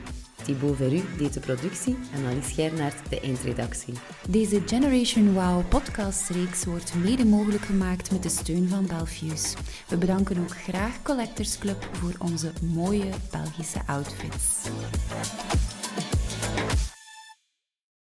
Thibaut 0.46 0.76
Verru 0.76 1.02
deed 1.18 1.34
de 1.34 1.40
productie 1.40 1.98
en 2.14 2.26
Alice 2.26 2.54
Gernaert 2.54 3.10
de 3.10 3.20
eindredactie. 3.20 3.94
Deze 4.30 4.62
Generation 4.66 5.34
Wow 5.34 5.68
podcastreeks 5.70 6.66
wordt 6.66 6.94
mede 6.96 7.26
mogelijk 7.26 7.64
gemaakt 7.64 8.12
met 8.12 8.24
de 8.24 8.30
steun 8.30 8.68
van 8.68 8.86
Belfius. 8.86 9.54
We 9.88 9.98
bedanken 9.98 10.38
ook 10.38 10.58
graag 10.58 11.02
Collectors 11.02 11.58
Club 11.58 11.90
voor 11.92 12.14
onze 12.20 12.52
mooie 12.62 13.10
Belgische 13.32 13.80
outfits. 13.86 14.70